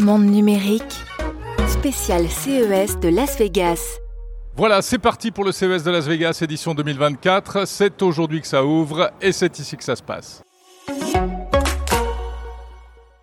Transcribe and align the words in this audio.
Monde 0.00 0.26
numérique, 0.26 1.04
spécial 1.66 2.28
CES 2.28 3.00
de 3.00 3.08
Las 3.08 3.36
Vegas. 3.36 3.98
Voilà, 4.56 4.80
c'est 4.80 4.98
parti 4.98 5.32
pour 5.32 5.44
le 5.44 5.50
CES 5.50 5.82
de 5.82 5.90
Las 5.90 6.06
Vegas 6.06 6.38
édition 6.40 6.72
2024. 6.74 7.66
C'est 7.66 8.00
aujourd'hui 8.02 8.40
que 8.40 8.46
ça 8.46 8.64
ouvre 8.64 9.10
et 9.20 9.32
c'est 9.32 9.58
ici 9.58 9.76
que 9.76 9.82
ça 9.82 9.96
se 9.96 10.02
passe. 10.04 10.44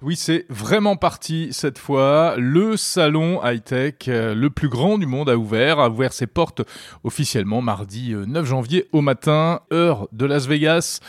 Oui, 0.02 0.18
c'est 0.18 0.46
vraiment 0.50 0.98
parti 0.98 1.48
cette 1.52 1.78
fois. 1.78 2.36
Le 2.38 2.76
salon 2.76 3.40
high-tech, 3.44 3.96
euh, 4.10 4.36
le 4.36 4.50
plus 4.50 4.68
grand 4.68 4.98
du 4.98 5.06
monde, 5.06 5.30
a 5.30 5.38
ouvert, 5.38 5.80
a 5.80 5.90
ouvert 5.90 6.12
ses 6.12 6.28
portes 6.28 6.62
officiellement 7.06 7.62
mardi 7.62 8.14
9 8.14 8.44
euh, 8.44 8.46
janvier 8.46 8.90
au 8.92 9.00
matin, 9.00 9.62
heure 9.72 10.10
de 10.12 10.26
Las 10.26 10.46
Vegas. 10.46 11.00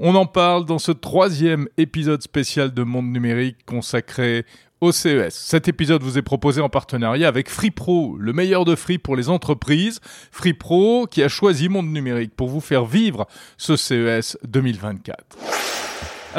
On 0.00 0.14
en 0.14 0.26
parle 0.26 0.64
dans 0.64 0.78
ce 0.78 0.92
troisième 0.92 1.66
épisode 1.76 2.22
spécial 2.22 2.72
de 2.72 2.84
Monde 2.84 3.10
Numérique 3.10 3.64
consacré 3.66 4.44
au 4.80 4.92
CES. 4.92 5.34
Cet 5.34 5.68
épisode 5.68 6.02
vous 6.02 6.18
est 6.18 6.22
proposé 6.22 6.60
en 6.60 6.68
partenariat 6.68 7.28
avec 7.28 7.50
FreePro, 7.50 8.16
le 8.18 8.32
meilleur 8.32 8.64
de 8.64 8.74
Free 8.74 8.98
pour 8.98 9.16
les 9.16 9.28
entreprises. 9.28 10.00
FreePro 10.30 11.06
qui 11.06 11.22
a 11.22 11.28
choisi 11.28 11.68
Monde 11.68 11.88
Numérique 11.88 12.34
pour 12.34 12.48
vous 12.48 12.60
faire 12.60 12.84
vivre 12.84 13.26
ce 13.56 13.76
CES 13.76 14.38
2024. 14.46 15.87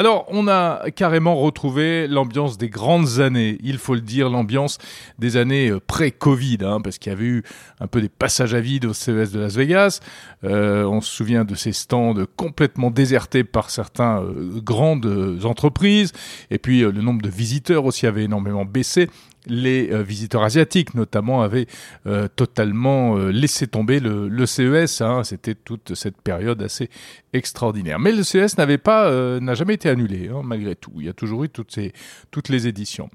Alors, 0.00 0.24
on 0.28 0.48
a 0.48 0.90
carrément 0.92 1.36
retrouvé 1.36 2.08
l'ambiance 2.08 2.56
des 2.56 2.70
grandes 2.70 3.20
années, 3.20 3.58
il 3.62 3.76
faut 3.76 3.94
le 3.94 4.00
dire, 4.00 4.30
l'ambiance 4.30 4.78
des 5.18 5.36
années 5.36 5.68
euh, 5.68 5.78
pré-Covid, 5.78 6.56
hein, 6.62 6.80
parce 6.80 6.96
qu'il 6.96 7.12
y 7.12 7.14
avait 7.14 7.26
eu 7.26 7.42
un 7.80 7.86
peu 7.86 8.00
des 8.00 8.08
passages 8.08 8.54
à 8.54 8.60
vide 8.60 8.86
au 8.86 8.94
CES 8.94 9.30
de 9.30 9.38
Las 9.38 9.56
Vegas. 9.56 10.00
Euh, 10.42 10.84
on 10.84 11.02
se 11.02 11.14
souvient 11.14 11.44
de 11.44 11.54
ces 11.54 11.72
stands 11.72 12.14
complètement 12.34 12.90
désertés 12.90 13.44
par 13.44 13.68
certaines 13.68 14.20
euh, 14.22 14.60
grandes 14.62 15.44
entreprises, 15.44 16.12
et 16.50 16.56
puis 16.56 16.80
le 16.80 17.02
nombre 17.02 17.20
de 17.20 17.28
visiteurs 17.28 17.84
aussi 17.84 18.06
avait 18.06 18.24
énormément 18.24 18.64
baissé 18.64 19.10
les 19.46 19.90
euh, 19.90 20.02
visiteurs 20.02 20.42
asiatiques 20.42 20.94
notamment 20.94 21.42
avaient 21.42 21.66
euh, 22.06 22.28
totalement 22.28 23.16
euh, 23.16 23.30
laissé 23.30 23.66
tomber 23.66 24.00
le, 24.00 24.46
CES. 24.46 25.00
Hein. 25.00 25.24
C'était 25.24 25.54
toute 25.54 25.94
cette 25.94 26.20
période 26.20 26.62
assez 26.62 26.90
extraordinaire. 27.32 27.98
Mais 27.98 28.12
le 28.12 28.22
CES 28.22 28.58
n'avait 28.58 28.78
pas, 28.78 29.10
n'a 29.40 29.54
jamais 29.54 29.74
été 29.74 29.88
annulé 29.88 30.28
hein, 30.28 30.42
malgré 30.44 30.74
tout. 30.74 30.92
Il 30.98 31.04
y 31.04 31.08
a 31.08 31.12
toujours 31.12 31.44
eu 31.44 31.48
toutes 31.48 31.72
ces, 31.72 31.92
toutes 32.30 32.48
les 32.48 32.66
éditions. 32.66 33.08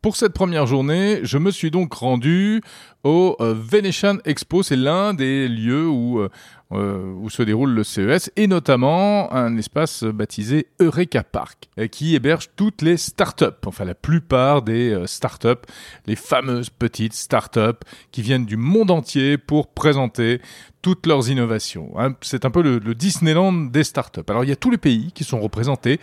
Pour 0.00 0.16
cette 0.16 0.32
première 0.32 0.66
journée, 0.66 1.20
je 1.22 1.38
me 1.38 1.52
suis 1.52 1.70
donc 1.70 1.92
rendu 1.92 2.60
au 3.04 3.36
Venetian 3.38 4.18
Expo. 4.24 4.64
C'est 4.64 4.76
l'un 4.76 5.14
des 5.14 5.46
lieux 5.46 5.86
où 5.88 6.26
où 6.72 7.30
se 7.30 7.42
déroule 7.42 7.70
le 7.70 7.84
CES, 7.84 8.30
et 8.36 8.46
notamment 8.46 9.32
un 9.32 9.56
espace 9.56 10.04
baptisé 10.04 10.68
Eureka 10.80 11.22
Park, 11.22 11.68
euh, 11.78 11.86
qui 11.86 12.14
héberge 12.14 12.50
toutes 12.56 12.82
les 12.82 12.96
startups, 12.96 13.46
enfin 13.66 13.84
la 13.84 13.94
plupart 13.94 14.62
des 14.62 14.90
euh, 14.90 15.06
startups, 15.06 15.66
les 16.06 16.16
fameuses 16.16 16.70
petites 16.70 17.14
startups 17.14 17.80
qui 18.10 18.22
viennent 18.22 18.46
du 18.46 18.56
monde 18.56 18.90
entier 18.90 19.38
pour 19.38 19.68
présenter 19.68 20.40
toutes 20.82 21.06
leurs 21.06 21.30
innovations. 21.30 21.92
Hein. 21.96 22.14
C'est 22.20 22.44
un 22.44 22.50
peu 22.50 22.60
le, 22.60 22.94
Disneyland 22.94 23.52
des 23.52 23.84
startups. 23.84 24.20
Alors 24.28 24.42
il 24.44 24.50
y 24.50 24.52
a 24.52 24.56
tous 24.56 24.70
les 24.70 24.78
pays 24.78 25.12
qui 25.14 25.22
sont 25.22 25.40
représentés 25.40 26.00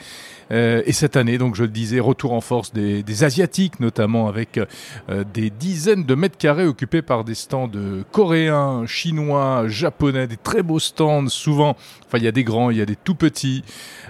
euh, 0.51 0.81
et 0.85 0.93
cette 0.93 1.17
année, 1.17 1.37
donc 1.37 1.55
je 1.55 1.63
le 1.63 1.69
disais, 1.69 1.99
retour 1.99 2.31
en 2.31 2.41
force 2.41 2.73
des, 2.73 3.23
asiatiques, 3.23 3.81
notamment 3.81 4.29
avec 4.29 4.57
euh, 4.57 5.25
des 5.33 5.49
dizaines 5.49 6.05
de 6.05 6.15
mètres 6.15 6.37
carrés 6.37 6.65
occupés 6.65 7.01
par 7.01 7.25
des 7.25 7.35
stands 7.35 7.69
coréens, 8.13 8.85
chinois, 8.87 9.67
japonais, 9.67 10.27
des 10.27 10.37
très 10.37 10.63
beaux 10.63 10.79
stands. 10.79 11.27
Souvent, 11.27 11.75
enfin 12.07 12.17
il 12.17 12.23
y 12.23 12.27
a 12.27 12.31
des 12.31 12.45
grands, 12.45 12.69
il 12.69 12.77
y 12.77 12.81
a 12.81 12.85
des 12.85 12.95
tout 12.95 13.15
petits. 13.15 13.63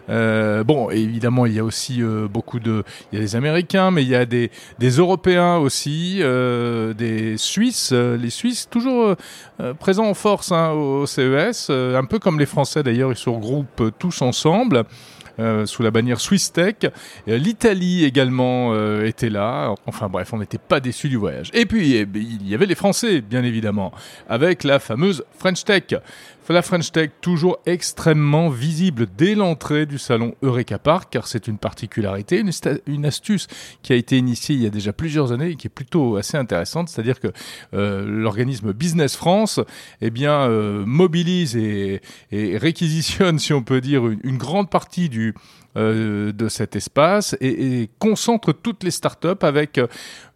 Euh, 0.10 0.64
bon, 0.64 0.92
évidemment, 0.92 1.48
il 1.48 1.54
y 1.54 1.60
a 1.60 1.64
aussi 1.64 2.02
beaucoup 2.32 2.60
de, 2.60 2.84
il 3.12 3.18
y 3.18 3.22
a 3.22 3.26
des 3.26 3.36
Américains, 3.36 3.90
mais 3.90 4.04
il 4.04 4.10
y 4.10 4.16
a 4.16 4.26
des, 4.26 4.52
des 4.78 4.90
Européens 4.92 5.58
aussi, 5.58 6.20
des 6.20 7.38
Suisses. 7.38 7.92
les 7.92 8.30
Suisses 8.30 8.70
toujours 8.70 9.16
présents 9.80 10.08
en 10.08 10.14
force. 10.14 10.52
Hein 10.52 10.59
au 10.68 11.06
CES, 11.06 11.68
euh, 11.70 11.98
un 11.98 12.06
peu 12.06 12.20
comme 12.20 12.40
les 12.40 12.46
Français 12.46 12.84
d'ailleurs, 12.84 13.12
ils 13.12 13.18
se 13.18 13.30
regroupent 13.30 13.92
tous 13.98 14.22
ensemble. 14.22 14.86
Euh, 15.40 15.66
sous 15.66 15.84
la 15.84 15.92
bannière 15.92 16.20
Swiss 16.20 16.52
Tech. 16.52 16.76
L'Italie 17.26 18.04
également 18.04 18.74
euh, 18.74 19.06
était 19.06 19.30
là. 19.30 19.74
Enfin 19.86 20.10
bref, 20.10 20.34
on 20.34 20.40
n'était 20.40 20.58
pas 20.58 20.82
déçus 20.82 21.08
du 21.08 21.16
voyage. 21.16 21.50
Et 21.54 21.66
puis 21.66 21.96
eh 21.96 22.06
ben, 22.06 22.22
il 22.22 22.46
y 22.46 22.54
avait 22.54 22.66
les 22.66 22.76
Français, 22.76 23.22
bien 23.22 23.44
évidemment, 23.46 23.94
avec 24.28 24.66
la 24.66 24.80
fameuse 24.80 25.24
French 25.38 25.64
Tech. 25.64 25.84
La 26.52 26.64
French 26.64 26.92
Tech, 26.92 27.12
toujours 27.22 27.60
extrêmement 27.68 28.50
visible 28.50 29.06
dès 29.16 29.36
l'entrée 29.36 29.86
du 29.86 30.00
salon 30.00 30.34
Eureka 30.42 30.80
Park, 30.80 31.10
car 31.12 31.28
c'est 31.28 31.48
une 31.48 31.60
particularité, 31.60 32.44
une, 32.88 33.06
astuce 33.06 33.46
qui 33.84 33.94
a 33.94 33.96
été 33.96 34.18
initiée 34.18 34.56
il 34.56 34.64
y 34.64 34.66
a 34.66 34.72
déjà 34.72 34.92
plusieurs 34.92 35.32
années 35.32 35.52
et 35.52 35.56
qui 35.56 35.68
est 35.68 35.70
plutôt 35.70 36.16
assez 36.18 36.38
intéressante, 36.38 36.90
c'est-à-dire 36.90 37.20
que 37.20 37.28
euh, 37.76 38.04
l'organisme 38.04 38.74
Business 38.74 39.16
France 39.16 39.60
eh 40.02 40.10
bien, 40.10 40.50
euh, 40.50 40.84
mobilise 40.88 41.56
et, 41.56 42.02
réquisitionne, 42.32 43.38
si 43.38 43.54
on 43.54 43.62
peut 43.62 43.80
dire, 43.80 44.08
une 44.08 44.38
grande 44.40 44.72
partie 44.72 45.08
du, 45.08 45.36
euh, 45.78 46.32
de 46.32 46.50
cet 46.50 46.76
espace 46.76 47.38
et, 47.42 47.92
concentre 48.00 48.54
toutes 48.54 48.84
les 48.84 48.90
startups 48.90 49.28
avec 49.42 49.80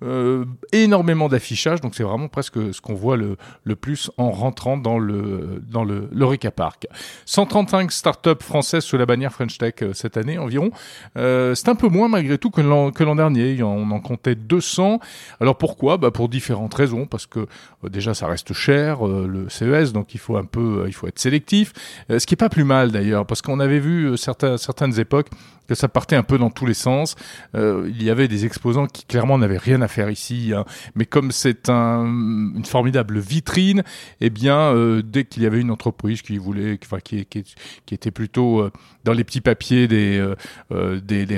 euh, 0.03 0.45
énormément 0.71 1.27
d'affichage. 1.27 1.81
Donc 1.81 1.95
c'est 1.95 2.03
vraiment 2.03 2.27
presque 2.27 2.71
ce 2.71 2.79
qu'on 2.79 2.94
voit 2.94 3.17
le, 3.17 3.38
le, 3.63 3.75
plus 3.75 4.11
en 4.17 4.29
rentrant 4.29 4.77
dans 4.77 4.99
le 4.99 5.59
dans 5.67 5.83
le 5.83 6.07
Park. 6.55 6.85
135 7.25 7.91
startups 7.91 8.43
françaises 8.43 8.83
sous 8.83 8.97
la 8.97 9.07
bannière 9.07 9.33
French 9.33 9.57
Tech 9.57 9.73
euh, 9.81 9.93
cette 9.93 10.17
année 10.17 10.38
environ. 10.38 10.69
c'est 11.16 11.67
un 11.67 11.75
peu 11.75 11.88
moins 11.88 12.09
malgré 12.09 12.38
tout 12.38 12.51
que 12.51 12.61
l'an 12.61 12.91
que 12.91 13.03
l'an 13.03 13.16
dernier. 13.16 13.63
On 13.63 13.89
en 13.89 13.99
comptait 13.99 14.35
200. 14.35 14.99
Alors 15.39 15.57
pourquoi? 15.57 15.97
Bah 15.97 16.11
pour 16.11 16.29
différentes 16.29 16.75
raisons. 16.75 17.07
Parce 17.07 17.25
que 17.25 17.47
déjà 17.89 18.13
ça 18.13 18.27
reste 18.27 18.53
cher 18.53 19.07
le 19.07 19.49
CES, 19.49 19.93
donc 19.93 20.13
il 20.13 20.19
faut 20.19 20.38
un 20.38 20.45
peu 20.45 20.83
il 20.85 20.93
faut 20.93 21.07
être 21.07 21.19
sélectif. 21.19 21.73
ce 22.09 22.23
qui 22.27 22.35
est 22.35 22.38
pas 22.38 22.49
plus 22.49 22.66
mal 22.66 22.91
d'ailleurs, 22.91 23.25
parce 23.25 23.41
qu'on 23.41 23.59
avait 23.59 23.79
vu 23.79 24.16
certains, 24.16 24.57
certaines 24.57 24.99
époques 24.99 25.22
que 25.67 25.75
ça 25.75 25.88
partait 25.88 26.16
un 26.16 26.23
peu 26.23 26.38
dans 26.38 26.50
tous 26.50 26.66
les 26.66 26.73
sens. 26.73 27.16
Euh, 27.56 27.89
il 27.89 28.03
y 28.03 28.09
avait 28.09 28.28
des 28.28 28.45
exposants 28.45 28.88
qui 28.88 29.06
clairement 29.06 29.38
n'avaient 29.38 29.57
rien 29.57 29.81
à 29.81 29.88
faire 29.88 30.09
ici, 30.09 30.51
hein. 30.56 30.66
mais 30.95 31.06
comme 31.06 31.31
c'est 31.31 31.69
un, 31.69 32.06
une 32.06 32.66
formidable 32.66 33.19
vitrine, 33.19 33.84
eh 34.22 34.29
bien, 34.29 34.57
euh, 34.57 35.01
dès 35.01 35.25
qu'il 35.25 35.44
y 35.44 35.45
avait 35.45 35.61
une 35.61 35.72
entreprise 35.72 36.22
qui 36.22 36.38
voulait, 36.38 36.78
qui, 37.03 37.25
qui, 37.25 37.94
était 37.94 38.11
plutôt 38.11 38.61
euh, 38.61 38.72
dans 39.03 39.13
les 39.13 39.23
petits 39.23 39.41
papiers 39.41 39.88
des, 39.88 40.22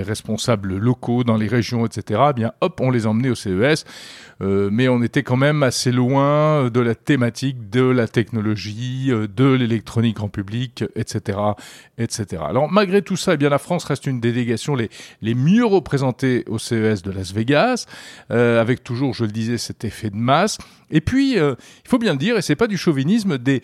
responsables 0.02 0.76
locaux 0.78 1.24
dans 1.24 1.38
les 1.38 1.48
régions, 1.48 1.86
etc., 1.86 2.22
eh 2.30 2.34
bien, 2.34 2.52
hop, 2.62 2.80
on 2.82 2.92
les 2.92 3.08
emmenait 3.08 3.30
au 3.30 3.36
CES. 3.36 3.86
Mais 4.42 4.88
on 4.88 5.02
était 5.02 5.24
quand 5.24 5.38
même 5.38 5.64
assez 5.64 5.92
loin 5.92 6.70
de 6.70 6.80
la 6.80 6.96
thématique 6.96 7.70
de 7.70 7.82
la 7.82 8.08
technologie, 8.08 9.08
de 9.10 9.46
l'électronique 9.46 10.22
en 10.22 10.28
public, 10.28 10.84
etc., 10.96 11.40
etc. 11.98 12.44
Alors 12.48 12.70
malgré 12.72 13.02
tout 13.02 13.16
ça, 13.16 13.36
eh 13.36 13.38
bien 13.38 13.50
la 13.50 13.60
France 13.60 13.86
reste 13.86 14.06
une 14.06 14.20
des 14.20 14.32
délégations 14.32 14.76
les, 14.76 14.90
les 15.22 15.36
mieux 15.36 15.66
représentées 15.66 16.44
au 16.48 16.58
CES 16.58 17.02
de 17.02 17.12
Las 17.12 17.34
Vegas, 17.34 17.86
euh, 18.32 18.62
avec 18.62 18.84
toujours, 18.84 19.14
je 19.14 19.26
le 19.26 19.32
disais, 19.32 19.58
cet 19.58 19.84
effet 19.86 20.10
de 20.10 20.16
masse. 20.16 20.58
Et 20.96 21.02
puis, 21.02 21.38
euh, 21.38 21.56
il 21.84 21.90
faut 21.90 22.00
bien 22.00 22.14
le 22.14 22.18
dire, 22.18 22.38
et 22.38 22.42
c'est 22.42 22.56
pas 22.56 22.68
du 22.68 22.78
chauvinisme, 22.78 23.38
des, 23.38 23.62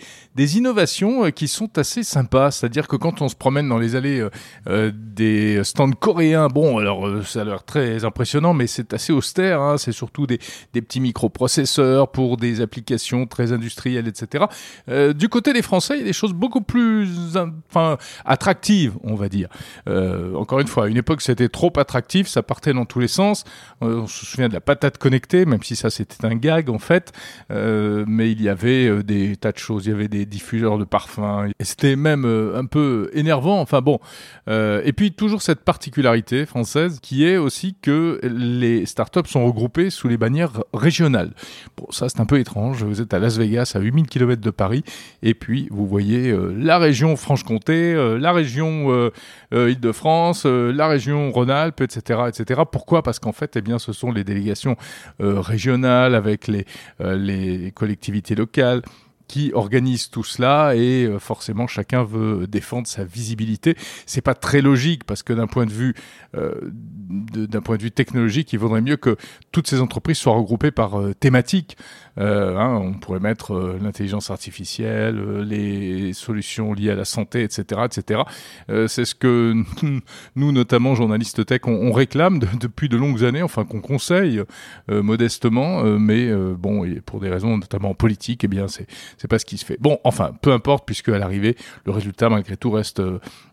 innovations 0.58 1.25
euh, 1.25 1.30
qui 1.30 1.47
sont 1.47 1.78
assez 1.78 2.03
sympas. 2.03 2.52
C'est-à-dire 2.52 2.88
que 2.88 2.97
quand 2.97 3.22
on 3.22 3.30
se 3.30 3.36
promène 3.36 3.69
dans 3.69 3.78
les 3.78 3.96
allées 3.96 4.28
des 4.68 5.64
stands 5.64 5.91
coréens, 5.91 6.47
bon, 6.47 6.78
alors 6.78 7.24
ça 7.24 7.41
a 7.41 7.44
l'air 7.46 7.64
très 7.64 8.03
impressionnant, 8.03 8.53
mais 8.53 8.68
c'est 8.68 8.94
assez 8.94 9.14
austère. 9.14 9.62
Hein, 9.62 9.78
c'est 9.78 9.94
surtout 9.94 10.28
des, 10.28 10.40
des 10.74 10.81
petits 10.81 11.00
microprocesseurs 11.00 12.12
pour 12.12 12.38
des 12.38 12.59
applications 12.59 13.25
très 13.28 13.53
industrielles, 13.53 14.08
etc. 14.08 14.46
du 15.16 15.30
côté 15.30 15.53
des 15.53 15.62
Français, 15.62 15.96
il 15.96 16.00
y 16.00 16.03
a 16.03 16.06
des 16.06 16.14
choses 16.14 16.34
beaucoup 16.34 16.62
plus, 16.62 17.08
enfin, 17.70 17.97
attractives, 18.25 18.94
on 19.03 19.16
va 19.16 19.30
dire. 19.30 19.47
Euh, 19.88 20.34
encore 20.36 20.59
une 20.59 20.68
fois, 20.68 20.86
à 20.86 20.88
une 20.88 20.97
époque, 20.97 21.22
c'était 21.22 21.50
trop 21.50 21.72
attractif, 21.78 22.28
ça 22.28 22.44
partait 22.44 22.74
dans 22.74 22.86
tous 22.86 23.00
les 23.00 23.08
sens. 23.08 23.44
Euh, 23.82 24.02
on 24.02 24.08
se 24.08 24.26
souvient 24.26 24.50
de 24.50 24.53
la 24.53 24.61
patate 24.61 24.97
connectée, 24.97 25.46
même 25.46 25.64
si 25.64 25.76
ça 25.76 25.90
c'était 25.90 26.26
un 26.26 26.35
gag 26.35 26.70
en 26.70 26.79
fait. 26.79 27.11
Euh, 27.52 28.06
mais 28.08 28.32
il 28.32 28.41
y 28.41 28.50
avait 28.50 29.03
des 29.03 29.35
tas 29.35 29.52
de 29.52 29.58
choses, 29.58 29.85
il 29.85 29.90
y 29.90 29.94
avait 29.94 30.08
des 30.08 30.26
diffuseurs 30.26 30.78
de 30.78 30.84
parfums. 30.84 31.52
Et 31.59 31.64
c'était 31.64 31.96
même 31.96 32.26
un 32.26 32.66
peu 32.66 33.09
énervant. 33.14 33.59
Enfin 33.62 33.82
bon. 33.82 34.00
et 34.47 34.94
puis 34.96 35.12
toujours 35.12 35.41
cette 35.41 35.62
particularité 35.62 36.46
française 36.46 37.00
qui 37.02 37.26
est 37.26 37.38
aussi 37.38 37.76
que 37.82 38.20
les 38.23 38.85
startups 38.85 39.28
sont 39.28 39.46
regroupées 39.46 39.90
sous 39.90 40.08
les 40.08 40.18
bannières 40.18 40.64
régionales. 40.73 41.32
Bon, 41.78 41.88
ça 41.91 42.09
c'est 42.09 42.20
un 42.20 42.26
peu 42.26 42.40
étrange. 42.40 42.84
Vous 42.84 43.02
êtes 43.02 43.14
à 43.14 43.20
Las 43.20 43.38
Vegas, 43.38 43.73
à 43.76 43.79
8000 43.79 44.08
km 44.08 44.41
de 44.41 44.50
Paris, 44.50 44.84
et 45.23 45.34
puis 45.34 45.68
vous 45.72 45.88
voyez 45.88 46.35
la 46.58 46.78
région 46.78 47.16
Franche-Comté, 47.16 47.94
la 48.20 48.32
région 48.32 49.12
euh, 49.53 49.72
Île-de-France, 49.72 50.44
euh, 50.46 50.72
la 50.72 50.88
région 50.88 51.32
Rhône-Alpes, 51.32 51.82
etc., 51.82 52.22
etc. 52.28 52.62
Pourquoi? 52.72 53.03
Parce 53.03 53.20
qu'en 53.20 53.34
fait, 53.34 53.56
eh 53.58 53.62
bien, 53.62 53.79
ce 53.79 53.91
sont 53.91 54.12
les 54.12 54.23
délégations 54.23 54.78
euh, 55.22 55.40
régionales 55.40 56.16
avec 56.16 56.47
les, 56.47 56.66
les 57.02 57.72
collectivités 57.72 58.36
locales 58.36 58.82
qui 59.32 59.52
organise 59.54 60.10
tout 60.10 60.26
cela 60.26 60.76
et 60.76 61.06
euh, 61.06 61.18
forcément 61.18 61.66
chacun 61.66 62.04
veut 62.04 62.48
défendre 62.48 62.86
sa 62.86 63.06
visibilité. 63.06 63.78
C'est 64.06 64.20
pas 64.22 64.36
très 64.36 64.62
logique 64.62 65.06
parce 65.06 65.24
que 65.24 65.32
d'un 65.32 65.48
point 65.48 65.66
de 65.66 65.72
vue 65.72 65.94
euh, 66.38 66.54
d'un 67.12 67.62
point 67.62 67.76
de 67.76 67.82
vue 67.82 67.92
technologique, 67.92 68.54
il 68.54 68.60
vaudrait 68.60 68.82
mieux 68.82 68.96
que 68.96 69.18
toutes 69.52 69.68
ces 69.68 69.82
entreprises 69.82 70.18
soient 70.18 70.34
regroupées 70.34 70.72
par 70.72 71.00
euh, 71.00 71.14
thématiques. 71.14 71.76
Euh, 72.18 72.58
hein, 72.58 72.76
on 72.82 72.94
pourrait 72.94 73.20
mettre 73.20 73.78
l'intelligence 73.82 74.32
artificielle, 74.32 75.42
les 75.42 76.14
solutions 76.14 76.74
liées 76.74 76.92
à 76.92 76.96
la 76.96 77.06
santé, 77.06 77.44
etc., 77.44 77.82
etc. 77.86 78.22
c'est 78.88 79.06
ce 79.06 79.16
que 79.16 79.56
nous, 80.36 80.52
notamment 80.52 80.96
journalistes 80.96 81.46
tech, 81.46 81.62
on, 81.66 81.92
réclame 81.92 82.40
depuis 82.60 82.90
de 82.90 82.98
longues 82.98 83.24
années, 83.24 83.44
enfin 83.44 83.66
qu'on 83.66 83.82
conseille 83.82 84.42
modestement, 84.90 85.84
mais 85.84 86.34
bon, 86.56 86.86
pour 87.06 87.20
des 87.20 87.30
raisons 87.30 87.58
notamment 87.58 87.94
politiques, 87.94 88.44
eh 88.44 88.48
bien, 88.48 88.68
c'est 88.68 88.88
c'est 89.22 89.28
pas 89.28 89.38
ce 89.38 89.46
qui 89.46 89.59
se 89.59 89.66
fait. 89.66 89.78
Bon, 89.79 90.00
enfin, 90.03 90.32
peu 90.41 90.52
importe, 90.52 90.85
puisque 90.88 91.09
à 91.09 91.20
l'arrivée, 91.20 91.56
le 91.85 91.91
résultat 91.91 92.28
malgré 92.28 92.58
tout 92.58 92.72
reste 92.72 93.03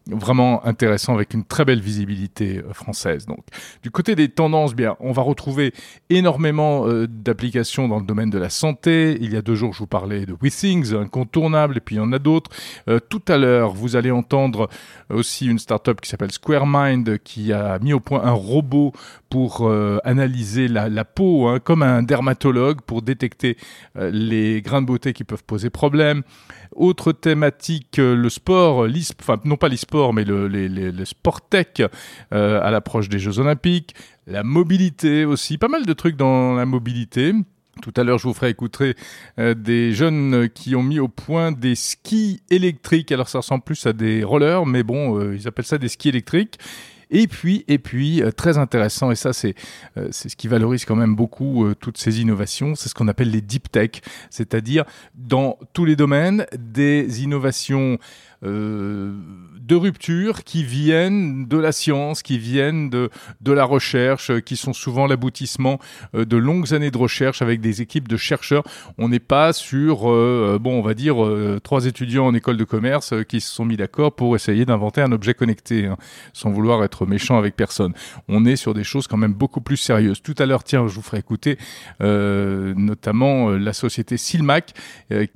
vraiment 0.06 0.64
intéressant 0.64 1.14
avec 1.14 1.34
une 1.34 1.44
très 1.44 1.66
belle 1.66 1.80
visibilité 1.80 2.62
française. 2.72 3.26
Donc, 3.26 3.44
du 3.82 3.90
côté 3.90 4.14
des 4.16 4.30
tendances, 4.30 4.74
bien, 4.74 4.96
on 5.00 5.12
va 5.12 5.20
retrouver 5.20 5.74
énormément 6.08 6.86
d'applications 7.06 7.88
dans 7.88 7.98
le 7.98 8.06
domaine 8.06 8.30
de 8.30 8.38
la 8.38 8.48
santé. 8.48 9.18
Il 9.20 9.34
y 9.34 9.36
a 9.36 9.42
deux 9.42 9.54
jours, 9.54 9.74
je 9.74 9.80
vous 9.80 9.86
parlais 9.86 10.24
de 10.24 10.34
WeThings, 10.40 10.94
incontournable, 10.94 11.76
et 11.76 11.80
puis 11.80 11.96
il 11.96 11.98
y 11.98 12.00
en 12.00 12.12
a 12.12 12.18
d'autres. 12.18 12.50
Euh, 12.88 13.00
tout 13.00 13.22
à 13.28 13.36
l'heure, 13.36 13.72
vous 13.72 13.96
allez 13.96 14.10
entendre 14.10 14.68
aussi 15.10 15.46
une 15.46 15.58
startup 15.58 16.00
qui 16.00 16.08
s'appelle 16.08 16.32
SquareMind, 16.32 17.18
qui 17.18 17.52
a 17.52 17.78
mis 17.80 17.92
au 17.92 18.00
point 18.00 18.22
un 18.24 18.32
robot 18.32 18.92
pour 19.30 19.68
euh, 19.68 19.98
analyser 20.04 20.68
la, 20.68 21.04
peau, 21.04 21.48
hein, 21.48 21.58
comme 21.58 21.82
un 21.82 22.02
dermatologue, 22.02 22.80
pour 22.82 23.02
détecter 23.02 23.56
euh, 23.96 24.10
les 24.12 24.62
grains 24.62 24.80
de 24.80 24.86
beauté 24.86 25.12
qui 25.12 25.24
peuvent 25.24 25.44
poser 25.44 25.57
problème. 25.70 26.22
Autre 26.74 27.12
thématique, 27.12 27.96
le 27.98 28.28
sport, 28.28 28.86
enfin 29.20 29.40
non 29.44 29.56
pas 29.56 29.68
l'e-sport, 29.68 30.12
mais 30.12 30.24
le, 30.24 30.48
le 30.48 31.04
sport 31.04 31.40
tech 31.40 31.80
à 32.30 32.70
l'approche 32.70 33.08
des 33.08 33.18
Jeux 33.18 33.38
Olympiques. 33.38 33.94
La 34.26 34.42
mobilité 34.42 35.24
aussi, 35.24 35.58
pas 35.58 35.68
mal 35.68 35.86
de 35.86 35.92
trucs 35.92 36.16
dans 36.16 36.54
la 36.54 36.66
mobilité. 36.66 37.32
Tout 37.80 37.92
à 37.96 38.04
l'heure, 38.04 38.18
je 38.18 38.24
vous 38.26 38.34
ferai 38.34 38.50
écouter 38.50 38.94
euh, 39.38 39.54
des 39.54 39.92
jeunes 39.92 40.48
qui 40.48 40.74
ont 40.74 40.82
mis 40.82 40.98
au 40.98 41.08
point 41.08 41.52
des 41.52 41.74
skis 41.74 42.42
électriques. 42.50 43.12
Alors, 43.12 43.28
ça 43.28 43.38
ressemble 43.38 43.62
plus 43.62 43.86
à 43.86 43.92
des 43.92 44.24
rollers, 44.24 44.66
mais 44.66 44.82
bon, 44.82 45.18
euh, 45.18 45.36
ils 45.36 45.46
appellent 45.46 45.64
ça 45.64 45.78
des 45.78 45.88
skis 45.88 46.08
électriques. 46.08 46.58
Et 47.10 47.26
puis, 47.26 47.64
et 47.68 47.78
puis, 47.78 48.22
euh, 48.22 48.30
très 48.30 48.58
intéressant, 48.58 49.10
et 49.10 49.16
ça, 49.16 49.32
c'est 49.32 49.54
c'est 50.10 50.28
ce 50.28 50.36
qui 50.36 50.48
valorise 50.48 50.84
quand 50.84 50.96
même 50.96 51.16
beaucoup 51.16 51.66
toutes 51.80 51.98
ces 51.98 52.20
innovations, 52.20 52.74
c'est 52.74 52.88
ce 52.88 52.94
qu'on 52.94 53.08
appelle 53.08 53.30
les 53.30 53.40
deep 53.40 53.70
tech, 53.70 53.90
c'est-à-dire 54.30 54.84
dans 55.14 55.58
tous 55.72 55.84
les 55.84 55.96
domaines 55.96 56.46
des 56.56 57.22
innovations 57.22 57.98
euh, 58.44 59.12
de 59.60 59.74
rupture 59.74 60.44
qui 60.44 60.64
viennent 60.64 61.46
de 61.46 61.58
la 61.58 61.72
science, 61.72 62.22
qui 62.22 62.38
viennent 62.38 62.88
de, 62.88 63.10
de 63.42 63.52
la 63.52 63.64
recherche, 63.64 64.40
qui 64.40 64.56
sont 64.56 64.72
souvent 64.72 65.06
l'aboutissement 65.06 65.78
euh, 66.14 66.24
de 66.24 66.36
longues 66.38 66.72
années 66.72 66.90
de 66.90 66.96
recherche 66.96 67.42
avec 67.42 67.60
des 67.60 67.82
équipes 67.82 68.08
de 68.08 68.16
chercheurs. 68.16 68.62
On 68.96 69.08
n'est 69.08 69.18
pas 69.18 69.52
sur, 69.52 70.10
euh, 70.10 70.58
bon, 70.58 70.78
on 70.78 70.82
va 70.82 70.94
dire, 70.94 71.16
trois 71.62 71.84
étudiants 71.84 72.26
en 72.26 72.34
école 72.34 72.56
de 72.56 72.64
commerce 72.64 73.12
qui 73.28 73.40
se 73.40 73.54
sont 73.54 73.64
mis 73.64 73.76
d'accord 73.76 74.14
pour 74.14 74.36
essayer 74.36 74.64
d'inventer 74.64 75.02
un 75.02 75.12
objet 75.12 75.34
connecté, 75.34 75.86
hein, 75.86 75.96
sans 76.32 76.50
vouloir 76.50 76.82
être 76.84 77.04
méchant 77.04 77.36
avec 77.36 77.56
personne. 77.56 77.92
On 78.28 78.46
est 78.46 78.56
sur 78.56 78.72
des 78.72 78.84
choses 78.84 79.06
quand 79.06 79.16
même 79.16 79.34
beaucoup 79.34 79.60
plus 79.60 79.76
sérieuses. 79.76 80.22
Tout 80.22 80.34
à 80.38 80.46
l'heure, 80.46 80.64
tiens, 80.64 80.86
je 80.86 80.94
vous 80.94 81.02
ferai 81.02 81.18
écouter 81.18 81.58
notamment 82.00 83.50
la 83.50 83.72
société 83.72 84.16
Silmac 84.16 84.72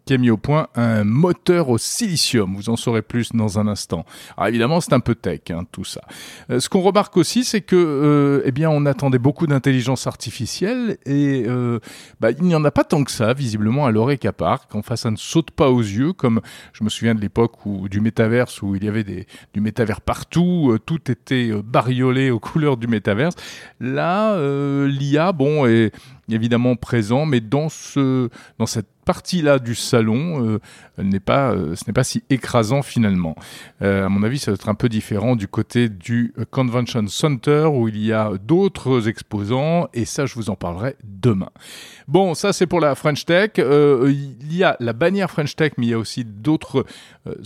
qui 0.07 0.15
a 0.15 0.19
mis 0.19 0.31
au 0.31 0.37
point 0.37 0.69
un 0.75 1.05
moteur 1.05 1.69
au 1.69 1.79
silicium. 1.79 2.55
Vous 2.55 2.71
en 2.71 2.77
saurez 2.77 2.92
plus 3.01 3.33
dans 3.33 3.59
un 3.59 3.67
instant. 3.67 4.05
Alors 4.37 4.49
évidemment, 4.49 4.81
c'est 4.83 4.93
un 4.93 5.01
peu 5.01 5.15
tech, 5.15 5.41
hein, 5.51 5.65
tout 5.73 5.85
ça. 5.85 6.03
Euh, 6.51 6.61
ce 6.61 6.69
qu'on 6.69 6.83
remarque 6.83 7.17
aussi, 7.17 7.45
c'est 7.45 7.63
que, 7.63 7.77
euh, 7.77 8.43
eh 8.45 8.53
bien, 8.53 8.69
on 8.69 8.85
attendait 8.85 9.19
beaucoup 9.19 9.47
d'intelligence 9.47 10.07
artificielle 10.07 10.99
et 11.07 11.45
euh, 11.47 11.79
bah, 12.21 12.31
il 12.33 12.43
n'y 12.45 12.55
en 12.55 12.65
a 12.65 12.71
pas 12.71 12.85
tant 12.85 13.05
que 13.05 13.11
ça, 13.11 13.33
visiblement, 13.33 13.87
à 13.87 13.91
l'Oreca 13.91 14.33
Park. 14.33 14.75
En 14.75 14.83
face, 14.83 15.03
ça 15.03 15.11
ne 15.11 15.17
saute 15.17 15.51
pas 15.51 15.71
aux 15.71 15.81
yeux, 15.81 16.13
comme 16.13 16.41
je 16.73 16.85
me 16.85 16.91
souviens 16.91 17.15
de 17.15 17.21
l'époque 17.21 17.65
où 17.65 17.89
du 17.89 18.01
métaverse 18.01 18.61
où 18.61 18.75
il 18.77 18.85
y 18.85 18.89
avait 18.89 19.05
des, 19.05 19.27
du 19.55 19.61
métavers 19.61 20.01
partout, 20.01 20.77
tout 20.85 21.11
était 21.11 21.51
bariolé 21.65 22.31
aux 22.31 22.41
couleurs 22.41 22.77
du 22.77 22.89
métaverse. 22.89 23.35
Là, 23.81 24.37
l'IA, 24.87 25.33
bon, 25.33 25.67
est 25.67 25.93
évidemment 26.29 26.77
présent, 26.77 27.27
mais 27.27 27.41
dans 27.41 27.69
ce, 27.69 28.29
dans 28.59 28.67
cette 28.67 28.89
partie-là 29.05 29.59
du 29.59 29.75
salon 29.75 30.47
euh, 30.47 30.59
n'est 31.03 31.21
pas, 31.21 31.53
euh, 31.53 31.75
ce 31.75 31.85
n'est 31.87 31.93
pas 31.93 32.05
si 32.05 32.23
écrasant 32.31 32.83
finalement. 32.83 33.37
Euh, 33.83 34.07
à 34.07 34.09
mon 34.09 34.23
avis, 34.23 34.39
ça 34.39 34.51
va 34.51 34.55
être 34.55 34.69
un 34.69 34.75
peu 34.75 34.89
différent 34.89 35.37
du 35.37 35.49
côté 35.49 35.89
du 35.89 36.35
Convention 36.51 37.07
Center 37.09 37.69
où 37.73 37.89
il 37.89 37.99
y 37.99 38.13
a 38.13 38.33
d'autres 38.43 39.09
exposants 39.09 39.89
et 39.93 40.05
ça, 40.05 40.27
je 40.27 40.35
vous 40.35 40.51
en 40.51 40.57
parlerai 40.57 40.97
demain. 41.05 41.51
Bon, 42.09 42.35
ça 42.35 42.53
c'est 42.53 42.67
pour 42.67 42.81
la 42.81 42.95
French 42.95 43.25
Tech. 43.25 43.53
il 43.57 44.55
y 44.55 44.65
a 44.65 44.77
la 44.81 44.93
bannière 44.93 45.31
French 45.31 45.57
Tech, 45.57 45.73
mais 45.79 45.87
il 45.87 45.91
y 45.91 45.95
a 45.95 45.99
aussi 45.99 46.25
d'autres 46.25 46.85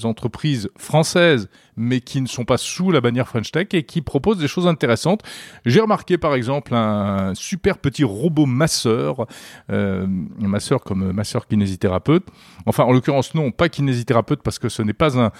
entreprises 0.05 0.71
françaises, 0.77 1.49
mais 1.77 2.01
qui 2.01 2.21
ne 2.21 2.27
sont 2.27 2.45
pas 2.45 2.59
sous 2.59 2.91
la 2.91 3.01
bannière 3.01 3.29
French 3.29 3.51
Tech 3.51 3.69
et 3.73 3.85
qui 3.85 4.03
proposent 4.03 4.39
des 4.39 4.49
choses 4.49 4.67
intéressantes. 4.67 5.23
J'ai 5.65 5.81
remarqué 5.81 6.19
par 6.19 6.35
exemple 6.35 6.75
un 6.75 7.35
super 7.35 7.79
petit 7.79 8.05
robot 8.05 8.47
masseur, 8.47 9.27
masseur 9.69 10.83
comme 10.83 11.13
masseur 11.13 11.47
kinésithérapeute. 11.47 12.27
Enfin, 12.67 12.85
en 12.85 12.93
l'occurrence, 12.93 13.35
non, 13.35 13.51
pas 13.51 13.69
kinésithérapeute 13.69 14.43
parce 14.43 14.59
que 14.59 14.69
ce 14.69 14.83
n'est 14.83 14.93
pas 14.93 15.19
un, 15.19 15.31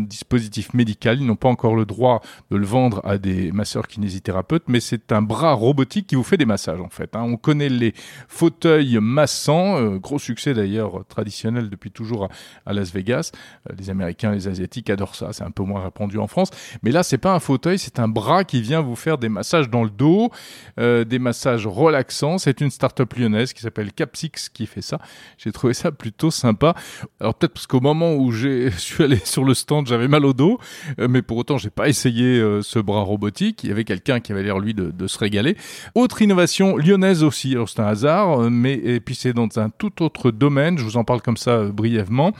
dispositif 0.00 0.74
médical. 0.74 1.20
Ils 1.20 1.26
n'ont 1.26 1.36
pas 1.36 1.48
encore 1.48 1.76
le 1.76 1.84
droit 1.84 2.22
de 2.50 2.56
le 2.56 2.66
vendre 2.66 3.00
à 3.04 3.18
des 3.18 3.52
masseurs 3.52 3.86
kinésithérapeutes, 3.86 4.64
mais 4.68 4.80
c'est 4.80 5.12
un 5.12 5.22
bras 5.22 5.52
robotique 5.52 6.06
qui 6.08 6.14
vous 6.14 6.22
fait 6.22 6.36
des 6.36 6.46
massages 6.46 6.80
en 6.80 6.88
fait. 6.88 7.14
Hein. 7.16 7.22
On 7.22 7.36
connaît 7.36 7.68
les 7.68 7.92
fauteuils 8.28 8.98
massants, 9.00 9.76
euh, 9.76 9.98
gros 9.98 10.18
succès 10.18 10.54
d'ailleurs 10.54 11.04
traditionnel 11.08 11.70
depuis 11.70 11.90
toujours 11.90 12.28
à, 12.64 12.72
Las 12.72 12.92
Vegas. 12.92 13.32
Euh, 13.70 13.74
les 13.78 13.90
Américains, 13.90 14.32
les 14.32 14.48
Asiatiques 14.48 14.90
adorent 14.90 15.14
ça. 15.14 15.32
C'est 15.32 15.44
un 15.44 15.50
peu 15.50 15.62
moins 15.66 15.82
répandu 15.84 16.18
en 16.18 16.26
France, 16.26 16.50
mais 16.82 16.90
là, 16.90 17.02
c'est 17.02 17.18
pas 17.18 17.34
un 17.34 17.40
fauteuil, 17.40 17.78
c'est 17.78 17.98
un 17.98 18.08
bras 18.08 18.44
qui 18.44 18.60
vient 18.60 18.80
vous 18.80 18.96
faire 18.96 19.18
des 19.18 19.28
massages 19.28 19.68
dans 19.68 19.84
le 19.84 19.90
dos, 19.90 20.30
euh, 20.78 21.04
des 21.04 21.18
massages 21.18 21.66
relaxants. 21.66 22.38
C'est 22.38 22.60
une 22.60 22.70
start-up 22.70 23.12
lyonnaise 23.14 23.52
qui 23.52 23.62
s'appelle 23.62 23.92
Capsix 23.92 24.48
qui 24.48 24.66
fait 24.66 24.82
ça. 24.82 24.98
J'ai 25.38 25.52
trouvé 25.52 25.74
ça 25.74 25.92
plutôt 25.92 26.30
sympa. 26.30 26.74
Alors 27.20 27.34
peut-être 27.34 27.54
parce 27.54 27.66
qu'au 27.66 27.80
moment 27.80 28.14
où 28.14 28.32
je 28.32 28.70
suis 28.76 29.04
allé 29.04 29.16
sur 29.16 29.44
le 29.44 29.54
stand, 29.54 29.86
j'avais 29.86 30.08
mal 30.08 30.24
au 30.24 30.32
dos, 30.32 30.58
euh, 30.98 31.08
mais 31.08 31.22
pour 31.22 31.36
autant, 31.36 31.58
j'ai 31.58 31.70
pas 31.70 31.88
essayé 31.88 32.38
euh, 32.38 32.62
ce 32.62 32.78
bras 32.78 33.02
robotique. 33.02 33.64
Il 33.64 33.68
y 33.68 33.72
avait 33.72 33.84
quelqu'un 33.84 34.20
qui 34.20 34.32
avait 34.32 34.42
l'air 34.42 34.58
lui 34.58 34.74
de, 34.74 34.90
de, 34.90 35.06
se 35.06 35.18
régaler. 35.18 35.56
Autre 35.94 36.22
innovation 36.22 36.76
lyonnaise 36.76 37.22
aussi. 37.22 37.52
Alors 37.52 37.68
c'est 37.68 37.80
un 37.80 37.86
hasard, 37.86 38.50
mais 38.50 38.74
et 38.74 39.00
puis 39.00 39.14
c'est 39.14 39.32
dans 39.32 39.48
un 39.56 39.70
tout 39.70 40.02
autre 40.02 40.30
domaine. 40.30 40.78
Je 40.78 40.84
vous 40.84 40.96
en 40.96 41.04
parle 41.04 41.22
comme 41.22 41.36
ça 41.36 41.64
brièvement. 41.64 42.32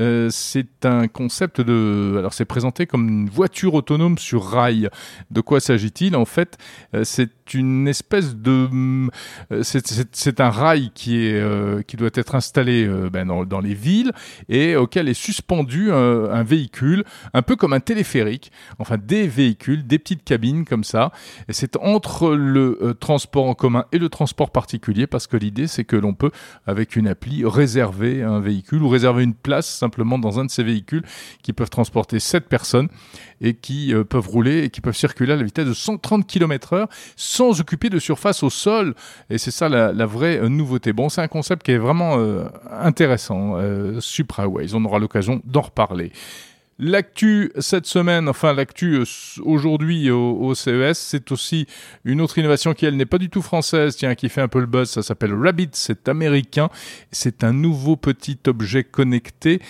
Euh, 0.00 0.28
c'est 0.30 0.84
un 0.84 1.08
concept 1.08 1.60
de. 1.60 2.16
Alors, 2.18 2.32
c'est 2.32 2.44
présenté 2.44 2.86
comme 2.86 3.08
une 3.08 3.28
voiture 3.28 3.74
autonome 3.74 4.18
sur 4.18 4.44
rail. 4.44 4.88
De 5.30 5.40
quoi 5.40 5.60
s'agit-il? 5.60 6.16
En 6.16 6.24
fait, 6.24 6.58
euh, 6.94 7.04
c'est 7.04 7.39
une 7.54 7.88
espèce 7.88 8.36
de. 8.36 8.68
Euh, 9.52 9.62
c'est 9.62 10.40
un 10.40 10.50
rail 10.50 10.90
qui, 10.94 11.26
est, 11.26 11.86
qui 11.86 11.96
doit 11.96 12.10
être 12.14 12.34
installé 12.34 12.88
ben, 13.12 13.26
dans, 13.26 13.60
les 13.60 13.74
villes 13.74 14.12
et 14.48 14.76
auquel 14.76 15.08
est 15.08 15.14
suspendu 15.14 15.92
un, 15.92 16.42
véhicule, 16.42 17.04
un 17.34 17.42
peu 17.42 17.56
comme 17.56 17.72
un 17.72 17.80
téléphérique. 17.80 18.50
Enfin, 18.78 18.96
des 18.98 19.26
véhicules, 19.26 19.86
des 19.86 19.98
petites 19.98 20.24
cabines 20.24 20.64
comme 20.64 20.84
ça. 20.84 21.12
Et 21.48 21.52
c'est 21.52 21.76
entre 21.76 22.34
le 22.34 22.96
transport 22.98 23.46
en 23.46 23.54
commun 23.54 23.84
et 23.92 23.98
le 23.98 24.08
transport 24.08 24.50
particulier 24.50 25.06
parce 25.06 25.26
que 25.26 25.36
l'idée, 25.36 25.66
c'est 25.66 25.84
que 25.84 25.96
l'on 25.96 26.14
peut, 26.14 26.30
avec 26.66 26.96
une 26.96 27.08
appli, 27.08 27.44
réserver 27.44 28.22
un 28.22 28.40
véhicule 28.40 28.82
ou 28.82 28.88
réserver 28.88 29.24
une 29.24 29.34
place 29.34 29.68
simplement 29.68 30.18
dans 30.18 30.40
un 30.40 30.44
de 30.44 30.50
ces 30.50 30.62
véhicules 30.62 31.02
qui 31.42 31.52
peuvent 31.52 31.70
transporter 31.70 32.20
7 32.20 32.48
personnes 32.48 32.88
et 33.40 33.54
qui 33.54 33.94
euh, 33.94 34.04
peuvent 34.04 34.28
rouler 34.28 34.64
et 34.64 34.70
qui 34.70 34.80
peuvent 34.80 34.96
circuler 34.96 35.32
à 35.32 35.36
la 35.36 35.42
vitesse 35.42 35.66
de 35.66 35.74
130 35.74 36.26
km 36.26 36.72
heure 36.74 36.88
sans 37.16 37.60
occuper 37.60 37.90
de 37.90 37.98
surface 37.98 38.42
au 38.42 38.50
sol. 38.50 38.94
Et 39.30 39.38
c'est 39.38 39.50
ça 39.50 39.68
la, 39.68 40.06
vraie 40.06 40.38
euh, 40.38 40.48
nouveauté. 40.48 40.92
Bon, 40.92 41.08
c'est 41.08 41.20
un 41.20 41.28
concept 41.28 41.62
qui 41.62 41.72
est 41.72 41.78
vraiment 41.78 42.18
euh, 42.18 42.44
intéressant, 42.70 43.56
SupraWays. 44.00 44.74
On 44.74 44.84
aura 44.84 44.98
l'occasion 44.98 45.40
d'en 45.44 45.62
reparler. 45.62 46.12
L'actu 46.78 47.52
cette 47.58 47.84
semaine, 47.84 48.26
enfin 48.26 48.54
l'actu 48.54 49.04
aujourd'hui 49.44 50.10
au, 50.10 50.54
CES, 50.54 50.98
c'est 50.98 51.30
aussi 51.30 51.66
une 52.04 52.22
autre 52.22 52.38
innovation 52.38 52.72
qui 52.72 52.86
elle 52.86 52.96
n'est 52.96 53.04
pas 53.04 53.18
du 53.18 53.28
tout 53.28 53.42
française, 53.42 53.96
tiens, 53.96 54.14
qui 54.14 54.30
fait 54.30 54.40
un 54.40 54.48
peu 54.48 54.60
le 54.60 54.66
buzz. 54.66 54.88
Ça 54.88 55.02
s'appelle 55.02 55.34
Rabbit, 55.34 55.68
c'est 55.72 56.08
américain. 56.08 56.70
C'est 57.12 57.44
un 57.44 57.52
nouveau 57.52 57.96
petit 57.96 58.38
objet 58.46 58.82
connecté 58.82 59.60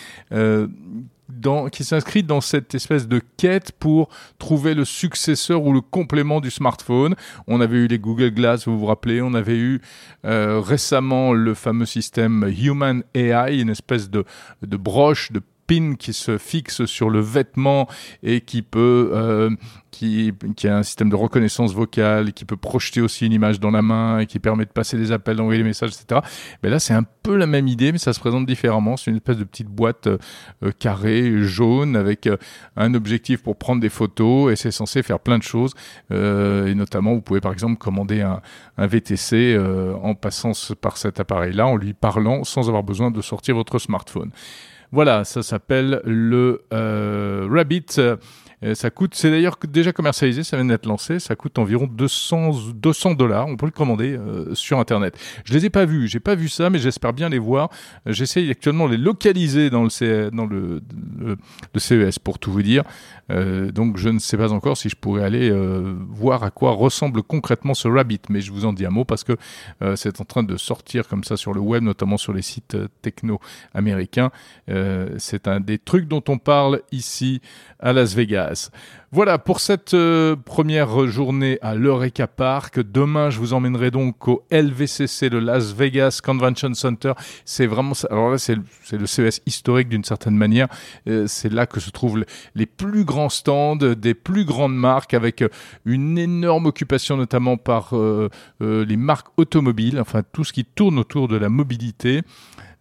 qui 1.73 1.85
s'inscrit 1.85 2.23
dans 2.23 2.41
cette 2.41 2.75
espèce 2.75 3.09
de 3.09 3.21
quête 3.37 3.73
pour 3.73 4.09
trouver 4.39 4.75
le 4.75 4.85
successeur 4.85 5.63
ou 5.63 5.73
le 5.73 5.81
complément 5.81 6.41
du 6.41 6.51
smartphone. 6.51 7.15
On 7.47 7.61
avait 7.61 7.79
eu 7.79 7.87
les 7.87 7.99
Google 7.99 8.31
Glass, 8.31 8.67
vous 8.67 8.79
vous 8.79 8.87
rappelez, 8.87 9.23
on 9.23 9.35
avait 9.35 9.57
eu 9.57 9.81
euh, 10.25 10.61
récemment 10.61 11.33
le 11.33 11.55
fameux 11.55 11.87
système 11.87 12.53
Human 12.57 13.03
AI, 13.15 13.61
une 13.61 13.71
espèce 13.71 14.11
de, 14.11 14.25
de 14.63 14.77
broche, 14.77 15.33
de 15.33 15.41
qui 15.71 16.13
se 16.13 16.37
fixe 16.37 16.85
sur 16.87 17.11
le 17.11 17.21
vêtement 17.21 17.87
et 18.25 18.41
qui 18.41 18.63
peut, 18.63 19.11
euh, 19.15 19.51
qui, 19.93 20.33
a 20.65 20.77
un 20.77 20.83
système 20.83 21.11
de 21.11 21.15
reconnaissance 21.15 21.73
vocale, 21.73 22.33
qui 22.33 22.45
peut 22.45 22.57
projeter 22.57 23.01
aussi 23.01 23.27
une 23.27 23.33
image 23.33 23.61
dans 23.61 23.71
la 23.71 23.81
main 23.81 24.19
et 24.19 24.27
qui 24.27 24.41
permet 24.41 24.65
de 24.65 24.71
passer 24.71 24.97
des 24.97 25.13
appels, 25.13 25.37
d'envoyer 25.37 25.63
des 25.63 25.69
messages, 25.69 25.91
etc. 25.91 26.23
Mais 26.65 26.71
là, 26.71 26.81
c'est 26.81 26.95
un 26.95 27.05
peu 27.23 27.37
la 27.37 27.47
même 27.47 27.69
idée, 27.69 27.93
mais 27.93 27.99
ça 27.99 28.13
se 28.13 28.19
présente 28.19 28.47
différemment. 28.47 28.97
C'est 28.97 29.13
une 29.13 29.19
espèce 29.19 29.37
de 29.37 29.45
petite 29.45 29.69
boîte 29.69 30.09
euh, 30.09 30.19
euh, 30.65 30.73
carrée, 30.77 31.41
jaune, 31.43 31.95
avec 31.95 32.29
un 32.77 32.95
objectif 32.95 33.41
pour 33.43 33.57
prendre 33.57 33.81
des 33.81 33.91
photos 33.91 34.53
et 34.53 34.57
c'est 34.57 34.73
censé 34.73 35.05
faire 35.05 35.21
plein 35.21 35.39
de 35.39 35.45
choses. 35.45 35.75
et 36.11 36.75
notamment, 36.75 37.15
vous 37.15 37.21
pouvez 37.21 37.41
par 37.41 37.53
exemple 37.53 37.77
commander 37.77 38.23
un 38.23 38.87
VTC 38.87 39.57
en 40.03 40.15
passant 40.15 40.53
par 40.81 40.97
cet 40.97 41.21
appareil-là, 41.21 41.67
en 41.67 41.77
lui 41.77 41.95
parlant 41.95 42.43
sans 42.45 42.69
avoir 42.69 42.83
besoin 42.83 43.11
de 43.11 43.21
sortir 43.21 43.55
votre 43.55 43.79
smartphone. 43.79 44.33
Voilà, 44.93 45.25
ça 45.25 45.43
s'appelle 45.43 46.01
le 46.05 46.63
euh, 46.73 47.47
Rabbit. 47.51 48.01
Euh, 48.63 48.75
ça 48.75 48.91
coûte, 48.91 49.15
c'est 49.15 49.31
d'ailleurs 49.31 49.57
déjà 49.69 49.93
commercialisé, 49.93 50.45
ça 50.45 50.57
vient 50.57 50.67
d'être 50.67 50.87
lancé, 50.87 51.19
ça 51.19 51.35
coûte 51.37 51.59
environ 51.59 51.87
200 51.87 52.73
200 52.75 53.15
dollars. 53.15 53.47
On 53.47 53.57
peut 53.57 53.67
le 53.67 53.73
commander 53.73 54.17
euh, 54.17 54.55
sur 54.55 54.79
internet. 54.79 55.19
Je 55.45 55.55
les 55.55 55.67
ai 55.67 55.71
pas 55.71 55.85
vus, 55.85 56.09
j'ai 56.09 56.21
pas 56.21 56.35
vu 56.35 56.49
ça, 56.49 56.71
mais 56.71 56.79
j'espère 56.79 57.13
bien 57.13 57.29
les 57.29 57.39
voir. 57.39 57.71
J'essaye 58.07 58.51
actuellement 58.51 58.87
de 58.87 58.93
les 58.93 58.99
localiser 58.99 59.71
dans 59.71 59.85
le 59.85 60.31
dans 60.31 60.47
le, 60.47 60.83
CES 61.77 62.19
pour 62.19 62.39
tout 62.39 62.53
vous 62.53 62.63
dire. 62.63 62.85
Euh, 63.31 63.71
donc 63.71 63.97
je 63.97 64.09
ne 64.09 64.19
sais 64.19 64.37
pas 64.37 64.53
encore 64.53 64.77
si 64.77 64.89
je 64.89 64.97
pourrais 64.97 65.23
aller 65.23 65.51
euh, 65.51 65.95
voir 66.09 66.43
à 66.43 66.51
quoi 66.51 66.73
ressemble 66.73 67.23
concrètement 67.23 67.75
ce 67.75 67.89
Rabbit, 67.89 68.21
mais 68.29 68.41
je 68.41 68.51
vous 68.53 68.65
en 68.65 68.73
dis 68.73 68.85
un 68.87 68.91
mot 68.91 69.05
parce 69.05 69.25
que 69.25 69.37
euh, 69.83 69.97
c'est 69.97 70.21
en 70.21 70.25
train 70.25 70.43
de 70.43 70.57
sortir 70.57 71.07
comme 71.07 71.25
ça 71.25 71.37
sur 71.37 71.53
le 71.53 71.61
web, 71.61 71.83
notamment 71.83 72.17
sur 72.17 72.33
les 72.33 72.43
sites 72.43 72.77
techno 73.03 73.41
américains. 73.75 74.31
c'est 75.19 75.49
un 75.49 75.61
des 75.61 75.79
trucs 75.79 76.09
dont 76.09 76.23
on 76.29 76.39
parle 76.39 76.81
ici 76.93 77.41
à 77.79 77.93
Las 77.93 78.15
Vegas. 78.15 78.50
Voilà 79.13 79.39
pour 79.39 79.59
cette 79.59 79.95
euh, 79.95 80.37
première 80.37 81.07
journée 81.09 81.59
à 81.63 81.75
l'Eureka 81.75 82.27
Park. 82.27 82.79
Demain, 82.79 83.31
je 83.31 83.39
vous 83.39 83.53
emmènerai 83.53 83.91
donc 83.91 84.29
au 84.29 84.45
LVCC, 84.53 85.29
le 85.29 85.41
Las 85.41 85.75
Vegas 85.75 86.21
Convention 86.23 86.75
Center. 86.75 87.13
C'est 87.45 87.67
vraiment, 87.67 87.95
alors 88.09 88.31
là, 88.31 88.39
c'est 88.39 88.55
le, 88.55 89.07
CES 89.07 89.43
historique 89.47 89.89
d'une 89.89 90.05
certaine 90.05 90.37
manière. 90.37 90.69
Euh, 91.09 91.27
c'est 91.27 91.53
là 91.53 91.67
que 91.67 91.81
se 91.81 91.91
trouvent 91.91 92.25
les 92.55 92.67
plus 92.67 93.05
grands 93.05 93.29
stands 93.29 93.77
des 93.77 94.15
plus 94.15 94.45
grandes 94.45 94.77
marques 94.77 95.15
avec 95.15 95.45
une 95.85 96.17
énorme 96.17 96.67
occupation 96.67 97.17
notamment 97.17 97.57
par 97.57 97.97
euh, 97.97 98.29
les 98.61 98.97
marques 98.97 99.29
automobiles, 99.37 99.99
enfin 100.01 100.23
tout 100.33 100.45
ce 100.45 100.53
qui 100.53 100.65
tourne 100.65 100.99
autour 100.99 101.29
de 101.29 101.37
la 101.37 101.49
mobilité. 101.49 102.23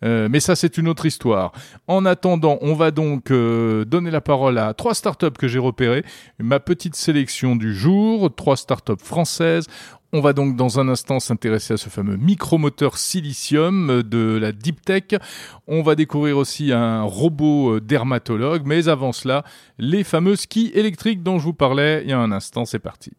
Euh, 0.03 0.27
mais 0.31 0.39
ça, 0.39 0.55
c'est 0.55 0.77
une 0.77 0.87
autre 0.87 1.05
histoire. 1.05 1.51
En 1.87 2.05
attendant, 2.05 2.57
on 2.61 2.73
va 2.73 2.91
donc 2.91 3.31
euh, 3.31 3.85
donner 3.85 4.11
la 4.11 4.21
parole 4.21 4.57
à 4.57 4.73
trois 4.73 4.93
startups 4.93 5.31
que 5.37 5.47
j'ai 5.47 5.59
repérées. 5.59 6.03
Ma 6.39 6.59
petite 6.59 6.95
sélection 6.95 7.55
du 7.55 7.75
jour, 7.75 8.33
trois 8.35 8.57
startups 8.57 9.03
françaises. 9.03 9.67
On 10.11 10.21
va 10.21 10.33
donc 10.33 10.55
dans 10.55 10.79
un 10.79 10.89
instant 10.89 11.19
s'intéresser 11.19 11.75
à 11.75 11.77
ce 11.77 11.87
fameux 11.89 12.17
micromoteur 12.17 12.97
silicium 12.97 14.01
de 14.01 14.39
la 14.41 14.51
Deep 14.51 14.83
Tech. 14.83 15.03
On 15.67 15.83
va 15.83 15.93
découvrir 15.93 16.37
aussi 16.37 16.71
un 16.71 17.03
robot 17.03 17.75
euh, 17.75 17.81
dermatologue. 17.81 18.63
Mais 18.65 18.87
avant 18.87 19.11
cela, 19.11 19.43
les 19.77 20.03
fameux 20.03 20.35
skis 20.35 20.71
électriques 20.73 21.21
dont 21.21 21.37
je 21.37 21.43
vous 21.43 21.53
parlais 21.53 22.01
il 22.03 22.09
y 22.09 22.13
a 22.13 22.19
un 22.19 22.31
instant. 22.31 22.65
C'est 22.65 22.79
parti. 22.79 23.11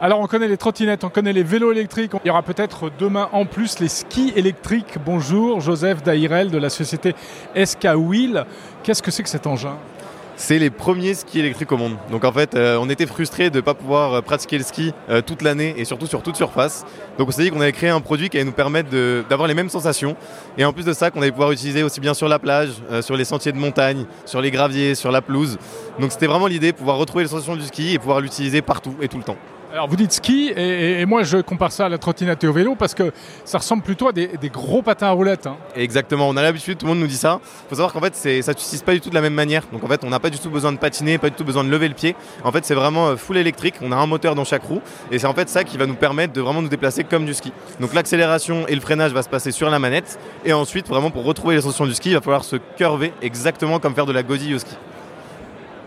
Alors 0.00 0.20
on 0.20 0.28
connaît 0.28 0.46
les 0.46 0.56
trottinettes, 0.56 1.02
on 1.02 1.08
connaît 1.08 1.32
les 1.32 1.42
vélos 1.42 1.72
électriques. 1.72 2.12
Il 2.24 2.28
y 2.28 2.30
aura 2.30 2.42
peut-être 2.42 2.88
demain 3.00 3.28
en 3.32 3.46
plus 3.46 3.80
les 3.80 3.88
skis 3.88 4.32
électriques. 4.36 4.96
Bonjour, 5.04 5.60
Joseph 5.60 6.04
Dairel 6.04 6.52
de 6.52 6.58
la 6.58 6.70
société 6.70 7.16
SK. 7.56 7.88
Qu'est-ce 8.84 9.02
que 9.02 9.10
c'est 9.10 9.24
que 9.24 9.28
cet 9.28 9.48
engin? 9.48 9.76
C'est 10.36 10.60
les 10.60 10.70
premiers 10.70 11.14
skis 11.14 11.40
électriques 11.40 11.72
au 11.72 11.76
monde. 11.76 11.96
Donc 12.12 12.24
en 12.24 12.30
fait, 12.30 12.54
euh, 12.54 12.78
on 12.80 12.88
était 12.88 13.06
frustrés 13.06 13.50
de 13.50 13.56
ne 13.56 13.60
pas 13.60 13.74
pouvoir 13.74 14.12
euh, 14.12 14.20
pratiquer 14.20 14.58
le 14.58 14.62
ski 14.62 14.94
euh, 15.10 15.20
toute 15.20 15.42
l'année 15.42 15.74
et 15.76 15.84
surtout 15.84 16.06
sur 16.06 16.22
toute 16.22 16.36
surface. 16.36 16.86
Donc 17.18 17.26
on 17.26 17.32
s'est 17.32 17.42
dit 17.42 17.50
qu'on 17.50 17.60
allait 17.60 17.72
créer 17.72 17.90
un 17.90 18.00
produit 18.00 18.28
qui 18.28 18.36
allait 18.36 18.44
nous 18.46 18.52
permettre 18.52 18.90
d'avoir 19.28 19.48
les 19.48 19.54
mêmes 19.54 19.68
sensations. 19.68 20.14
Et 20.56 20.64
en 20.64 20.72
plus 20.72 20.84
de 20.84 20.92
ça, 20.92 21.10
qu'on 21.10 21.22
allait 21.22 21.32
pouvoir 21.32 21.50
utiliser 21.50 21.82
aussi 21.82 21.98
bien 21.98 22.14
sur 22.14 22.28
la 22.28 22.38
plage, 22.38 22.70
sur 23.00 23.16
les 23.16 23.24
sentiers 23.24 23.50
de 23.50 23.58
montagne, 23.58 24.04
sur 24.26 24.40
les 24.40 24.52
graviers, 24.52 24.94
sur 24.94 25.10
la 25.10 25.22
pelouse. 25.22 25.58
Donc 25.98 26.12
c'était 26.12 26.28
vraiment 26.28 26.46
l'idée, 26.46 26.72
pouvoir 26.72 26.98
retrouver 26.98 27.24
les 27.24 27.30
sensations 27.30 27.56
du 27.56 27.64
ski 27.64 27.94
et 27.94 27.98
pouvoir 27.98 28.20
l'utiliser 28.20 28.62
partout 28.62 28.94
et 29.02 29.08
tout 29.08 29.18
le 29.18 29.24
temps. 29.24 29.38
Alors 29.70 29.86
vous 29.86 29.96
dites 29.96 30.12
ski, 30.12 30.50
et, 30.56 31.04
moi 31.04 31.24
je 31.24 31.38
compare 31.38 31.72
ça 31.72 31.86
à 31.86 31.88
la 31.90 31.98
trottinette 31.98 32.42
et 32.42 32.46
au 32.46 32.54
vélo 32.54 32.74
parce 32.74 32.94
que 32.94 33.12
ça 33.44 33.58
ressemble 33.58 33.82
plutôt 33.82 34.08
à 34.08 34.12
des, 34.12 34.30
gros 34.50 34.80
patins 34.80 35.08
à 35.08 35.10
roulettes. 35.10 35.46
Hein. 35.46 35.58
Exactement, 35.76 36.26
on 36.26 36.38
a 36.38 36.42
l'habitude, 36.42 36.78
tout 36.78 36.86
le 36.86 36.92
monde 36.92 37.00
nous 37.00 37.06
dit 37.06 37.18
ça. 37.18 37.38
Il 37.42 37.68
faut 37.68 37.74
savoir 37.74 37.92
qu'en 37.92 38.00
fait 38.00 38.14
ça 38.14 38.30
ne 38.30 38.56
s'utilise 38.56 38.82
pas 38.82 38.94
du 38.94 39.02
tout 39.02 39.10
de 39.10 39.14
la 39.14 39.20
même 39.20 39.34
manière. 39.34 39.64
Donc 39.70 39.84
en 39.84 39.86
fait 39.86 40.04
on 40.04 40.08
n'a 40.08 40.20
pas 40.20 40.30
du 40.30 40.38
tout 40.38 40.48
besoin 40.48 40.72
de 40.72 40.78
patiner, 40.78 41.18
pas 41.18 41.28
du 41.28 41.36
tout 41.36 41.44
besoin 41.44 41.64
de 41.64 41.68
lever 41.68 41.86
le 41.86 41.94
pied. 41.94 42.16
En 42.44 42.52
fait 42.52 42.64
c'est 42.64 42.74
vraiment 42.74 43.08
euh, 43.08 43.16
full 43.16 43.36
électrique, 43.36 43.74
on 43.82 43.92
a 43.92 43.96
un 43.96 44.06
moteur 44.06 44.34
dans 44.34 44.44
chaque 44.44 44.64
roue 44.64 44.80
et 45.12 45.18
c'est 45.18 45.26
en 45.26 45.34
fait 45.34 45.50
ça 45.50 45.64
qui 45.64 45.76
va 45.76 45.84
nous 45.84 45.96
permettre 45.96 46.32
de 46.32 46.40
vraiment 46.40 46.62
nous 46.62 46.68
déplacer 46.68 47.04
comme 47.04 47.26
du 47.26 47.34
ski. 47.34 47.52
Donc 47.78 47.92
l'accélération 47.92 48.66
et 48.68 48.74
le 48.74 48.80
freinage 48.80 49.12
va 49.12 49.22
se 49.22 49.28
passer 49.28 49.52
sur 49.52 49.68
la 49.68 49.78
manette 49.78 50.18
et 50.46 50.54
ensuite 50.54 50.88
vraiment 50.88 51.10
pour 51.10 51.24
retrouver 51.24 51.56
les 51.56 51.60
sensations 51.60 51.86
du 51.86 51.94
ski 51.94 52.10
il 52.10 52.14
va 52.14 52.22
falloir 52.22 52.44
se 52.44 52.56
curver 52.56 53.12
exactement 53.20 53.80
comme 53.80 53.94
faire 53.94 54.06
de 54.06 54.12
la 54.12 54.22
godille 54.22 54.54
au 54.54 54.58
ski. 54.58 54.74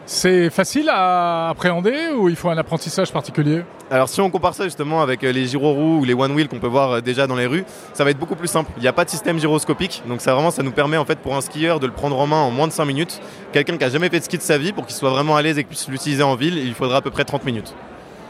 C'est 0.05 0.49
facile 0.49 0.89
à 0.89 1.49
appréhender 1.49 2.09
ou 2.17 2.27
il 2.27 2.35
faut 2.35 2.49
un 2.49 2.57
apprentissage 2.57 3.11
particulier 3.11 3.63
Alors 3.89 4.09
si 4.09 4.19
on 4.19 4.29
compare 4.29 4.53
ça 4.53 4.63
justement 4.63 5.01
avec 5.01 5.23
euh, 5.23 5.31
les 5.31 5.45
gyroroues 5.45 5.99
ou 5.99 6.03
les 6.03 6.13
one 6.13 6.31
wheel 6.33 6.47
qu'on 6.47 6.59
peut 6.59 6.67
voir 6.67 6.91
euh, 6.91 7.01
déjà 7.01 7.27
dans 7.27 7.35
les 7.35 7.45
rues, 7.45 7.63
ça 7.93 8.03
va 8.03 8.09
être 8.09 8.17
beaucoup 8.17 8.35
plus 8.35 8.47
simple. 8.47 8.71
Il 8.77 8.81
n'y 8.81 8.87
a 8.87 8.93
pas 8.93 9.05
de 9.05 9.09
système 9.09 9.39
gyroscopique, 9.39 10.01
donc 10.07 10.21
ça 10.21 10.33
vraiment 10.33 10.51
ça 10.51 10.63
nous 10.63 10.71
permet 10.71 10.97
en 10.97 11.05
fait 11.05 11.19
pour 11.19 11.35
un 11.35 11.41
skieur 11.41 11.79
de 11.79 11.85
le 11.85 11.93
prendre 11.93 12.19
en 12.19 12.27
main 12.27 12.41
en 12.41 12.51
moins 12.51 12.67
de 12.67 12.73
5 12.73 12.85
minutes. 12.85 13.21
Quelqu'un 13.53 13.77
qui 13.77 13.83
a 13.83 13.89
jamais 13.89 14.09
fait 14.09 14.19
de 14.19 14.23
ski 14.25 14.37
de 14.37 14.43
sa 14.43 14.57
vie, 14.57 14.73
pour 14.73 14.85
qu'il 14.85 14.95
soit 14.95 15.11
vraiment 15.11 15.35
à 15.35 15.41
l'aise 15.41 15.57
et 15.57 15.63
qu'il 15.63 15.69
puisse 15.69 15.87
l'utiliser 15.87 16.23
en 16.23 16.35
ville, 16.35 16.57
il 16.57 16.73
faudra 16.73 16.97
à 16.97 17.01
peu 17.01 17.11
près 17.11 17.23
30 17.23 17.45
minutes. 17.45 17.73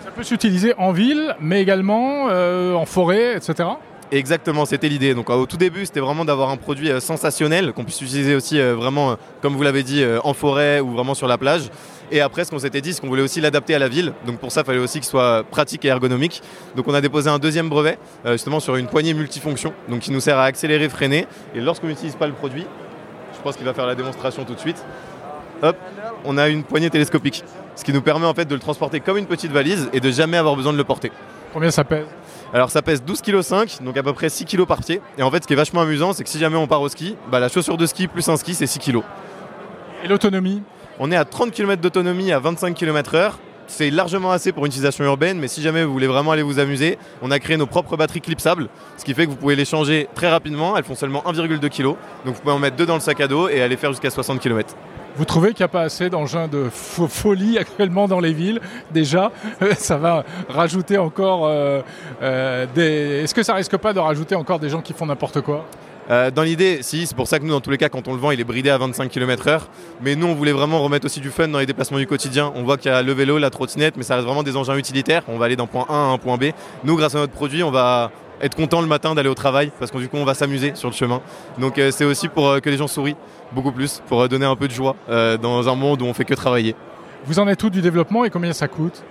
Ça 0.04 0.12
peut 0.12 0.24
s'utiliser 0.24 0.74
en 0.78 0.92
ville, 0.92 1.36
mais 1.40 1.62
également 1.62 2.28
euh, 2.30 2.74
en 2.74 2.86
forêt, 2.86 3.38
etc. 3.38 3.70
Exactement, 4.12 4.66
c'était 4.66 4.90
l'idée. 4.90 5.14
Donc 5.14 5.30
au 5.30 5.46
tout 5.46 5.56
début, 5.56 5.86
c'était 5.86 6.02
vraiment 6.02 6.26
d'avoir 6.26 6.50
un 6.50 6.58
produit 6.58 6.92
euh, 6.92 7.00
sensationnel 7.00 7.72
qu'on 7.72 7.86
puisse 7.86 8.02
utiliser 8.02 8.36
aussi 8.36 8.60
euh, 8.60 8.76
vraiment, 8.76 9.12
euh, 9.12 9.16
comme 9.42 9.56
vous 9.56 9.64
l'avez 9.64 9.84
dit, 9.84 10.04
en 10.24 10.34
forêt 10.34 10.82
ou 10.82 10.92
vraiment 10.92 11.14
sur 11.14 11.28
la 11.28 11.38
plage. 11.38 11.70
Et 12.12 12.20
après, 12.20 12.44
ce 12.44 12.52
qu'on 12.52 12.60
s'était 12.60 12.82
dit, 12.82 12.92
c'est 12.92 13.00
qu'on 13.00 13.08
voulait 13.08 13.22
aussi 13.22 13.40
l'adapter 13.40 13.74
à 13.74 13.80
la 13.80 13.88
ville. 13.88 14.12
Donc 14.26 14.40
pour 14.40 14.52
ça, 14.52 14.62
il 14.62 14.66
fallait 14.66 14.80
aussi 14.80 15.00
qu'il 15.00 15.08
soit 15.08 15.46
pratique 15.50 15.86
et 15.86 15.88
ergonomique. 15.88 16.42
Donc 16.76 16.90
on 16.90 16.94
a 16.94 17.00
déposé 17.00 17.30
un 17.30 17.40
deuxième 17.40 17.70
brevet, 17.70 17.98
justement 18.26 18.60
sur 18.60 18.76
une 18.76 18.88
poignée 18.88 19.14
multifonction, 19.14 19.74
donc 19.88 20.02
qui 20.02 20.12
nous 20.12 20.20
sert 20.20 20.38
à 20.38 20.44
accélérer, 20.44 20.90
freiner. 20.90 21.26
Et 21.56 21.62
lorsqu'on 21.62 21.88
n'utilise 21.88 22.16
pas 22.16 22.28
le 22.28 22.34
produit, 22.34 22.66
je 23.34 23.42
pense 23.42 23.56
qu'il 23.56 23.66
va 23.66 23.74
faire 23.74 23.86
la 23.86 23.96
démonstration 23.96 24.44
tout 24.44 24.56
de 24.56 24.60
suite. 24.60 24.84
Hop, 25.64 25.78
on 26.26 26.38
a 26.38 26.50
une 26.50 26.64
poignée 26.64 26.90
télescopique, 26.90 27.46
ce 27.78 27.84
qui 27.86 27.94
nous 27.94 28.02
permet 28.02 28.26
en 28.26 28.34
fait 28.34 28.46
de 28.46 28.56
le 28.56 28.62
transporter 28.62 29.00
comme 29.00 29.18
une 29.18 29.26
petite 29.28 29.54
valise 29.54 29.90
et 29.94 30.02
de 30.02 30.12
jamais 30.12 30.36
avoir 30.36 30.58
besoin 30.58 30.74
de 30.74 30.78
le 30.78 30.84
porter. 30.84 31.14
Combien 31.54 31.72
ça 31.72 31.86
pèse? 31.86 32.08
Alors 32.54 32.70
ça 32.70 32.82
pèse 32.82 33.02
12,5 33.02 33.78
kg, 33.78 33.86
donc 33.86 33.98
à 33.98 34.04
peu 34.04 34.14
près 34.14 34.30
6 34.30 34.46
kg 34.46 34.66
par 34.66 34.80
pied. 34.80 35.02
Et 35.18 35.24
en 35.24 35.32
fait, 35.32 35.44
ce 35.44 35.48
qui 35.48 35.54
est 35.54 35.58
vachement 35.58 35.82
amusant, 35.82 36.14
c'est 36.14 36.24
que 36.24 36.30
si 36.30 36.40
jamais 36.40 36.58
on 36.58 36.68
part 36.68 36.82
au 36.82 36.90
ski, 36.90 37.16
bah, 37.32 37.40
la 37.40 37.50
chaussure 37.50 37.78
de 37.78 37.86
ski 37.86 38.08
plus 38.08 38.28
un 38.28 38.38
ski, 38.38 38.54
c'est 38.54 38.68
6 38.68 38.80
kg. 38.80 39.02
Et 40.04 40.08
l'autonomie? 40.08 40.62
On 41.00 41.12
est 41.12 41.16
à 41.16 41.26
30 41.26 41.52
km 41.52 41.82
d'autonomie 41.82 42.32
à 42.32 42.40
25 42.40 42.76
km/h. 42.76 43.34
C'est 43.68 43.90
largement 43.90 44.32
assez 44.32 44.52
pour 44.52 44.66
une 44.66 44.72
utilisation 44.72 45.06
urbaine, 45.06 45.40
mais 45.40 45.48
si 45.48 45.62
jamais 45.62 45.86
vous 45.86 45.94
voulez 45.94 46.08
vraiment 46.08 46.32
aller 46.32 46.42
vous 46.44 46.60
amuser, 46.60 46.98
on 47.22 47.32
a 47.32 47.40
créé 47.40 47.56
nos 47.56 47.68
propres 47.68 47.96
batteries 47.96 48.20
clipsables, 48.20 48.68
ce 48.98 49.06
qui 49.06 49.14
fait 49.14 49.26
que 49.26 49.32
vous 49.32 49.38
pouvez 49.38 49.56
les 49.56 49.64
changer 49.64 50.10
très 50.14 50.30
rapidement. 50.30 50.76
Elles 50.76 50.84
font 50.84 50.96
seulement 50.96 51.24
1,2 51.26 51.70
kg, 51.70 51.84
donc 51.84 51.98
vous 52.26 52.42
pouvez 52.42 52.54
en 52.54 52.60
mettre 52.60 52.76
deux 52.76 52.86
dans 52.86 52.96
le 52.96 53.00
sac 53.00 53.22
à 53.22 53.28
dos 53.28 53.48
et 53.48 53.62
aller 53.62 53.78
faire 53.78 53.92
jusqu'à 53.92 54.10
60 54.10 54.42
km. 54.42 54.76
Vous 55.18 55.26
trouvez 55.26 55.50
qu'il 55.50 55.60
n'y 55.60 55.66
a 55.66 55.70
pas 55.70 55.82
assez 55.82 56.10
d'engins 56.10 56.48
de 56.48 56.70
folie 56.72 57.58
actuellement 57.58 58.08
dans 58.08 58.20
les 58.20 58.34
villes? 58.34 58.62
Déjà, 58.92 59.32
ça 59.78 59.98
va 59.98 60.24
rajouter 60.48 60.98
encore 60.98 61.46
euh, 61.46 61.82
euh, 62.22 62.66
des... 62.74 63.24
Est-ce 63.24 63.36
que 63.36 63.44
ça 63.44 63.54
risque 63.54 63.76
pas 63.78 63.94
de 63.94 64.00
rajouter 64.00 64.36
encore 64.36 64.60
des 64.60 64.70
gens 64.70 64.82
qui 64.82 64.94
font 64.94 65.06
n'importe 65.06 65.42
quoi? 65.42 65.66
Euh, 66.10 66.32
dans 66.32 66.44
l'idée, 66.44 66.80
si, 66.82 67.06
c'est 67.06 67.16
pour 67.16 67.28
ça 67.28 67.40
que 67.40 67.44
nous, 67.44 67.52
dans 67.52 67.62
tous 67.62 67.70
les 67.70 67.78
cas, 67.78 67.90
quand 67.90 68.08
on 68.08 68.14
le 68.14 68.20
vend, 68.20 68.32
il 68.32 68.40
est 68.40 68.46
bridé 68.46 68.70
à 68.70 68.78
25 68.78 69.10
km/h. 69.10 69.62
Mais 70.02 70.16
nous, 70.16 70.28
on 70.28 70.34
voulait 70.34 70.52
vraiment 70.52 70.82
remettre 70.82 71.06
aussi 71.06 71.20
du 71.20 71.30
fun 71.30 71.48
dans 71.48 71.60
les 71.60 71.66
déplacements 71.66 72.00
du 72.00 72.08
quotidien. 72.08 72.52
On 72.56 72.64
voit 72.64 72.78
qu'il 72.78 72.92
y 72.92 72.94
a 72.94 73.02
le 73.02 73.14
vélo, 73.14 73.38
la 73.38 73.50
trottinette, 73.50 73.96
mais 73.98 74.04
ça 74.04 74.16
reste 74.16 74.26
vraiment 74.26 74.44
des 74.44 74.58
engins 74.58 74.76
utilitaires. 74.76 75.24
On 75.28 75.38
va 75.38 75.46
aller 75.46 75.56
d'un 75.56 75.68
point 75.68 75.86
A 75.90 75.94
à 75.94 76.14
un 76.14 76.18
point 76.18 76.38
B. 76.38 76.46
Nous, 76.84 76.96
grâce 76.96 77.16
à 77.16 77.20
notre 77.20 77.34
produit, 77.34 77.64
on 77.64 77.72
va 77.72 78.12
être 78.42 78.56
content 78.56 78.82
le 78.82 78.88
matin 78.88 79.14
d'aller 79.16 79.30
au 79.30 79.36
travail 79.36 79.72
parce 79.80 79.92
que 79.92 79.98
du 79.98 80.08
coup, 80.08 80.18
on 80.18 80.26
va 80.26 80.34
s'amuser 80.34 80.74
sur 80.76 80.90
le 80.90 80.96
chemin. 80.96 81.22
Donc, 81.60 81.80
c'est 81.92 82.06
aussi 82.06 82.28
pour 82.28 82.60
que 82.62 82.70
les 82.70 82.78
gens 82.78 82.88
sourient 82.88 83.16
beaucoup 83.52 83.72
plus 83.72 84.02
pour 84.08 84.28
donner 84.30 84.46
un 84.46 84.56
peu 84.56 84.68
de 84.68 84.74
joie 84.74 84.96
euh, 85.10 85.38
dans 85.38 85.68
un 85.70 85.76
monde 85.76 86.02
où 86.02 86.06
on 86.06 86.14
fait 86.14 86.26
que 86.26 86.34
travailler. 86.34 86.76
Vous 87.26 87.40
en 87.40 87.48
êtes 87.48 87.60
tout 87.60 87.70
du 87.70 87.82
développement 87.82 88.26
et 88.26 88.30
combien 88.30 88.54
ça 88.54 88.68
coûte? 88.68 89.04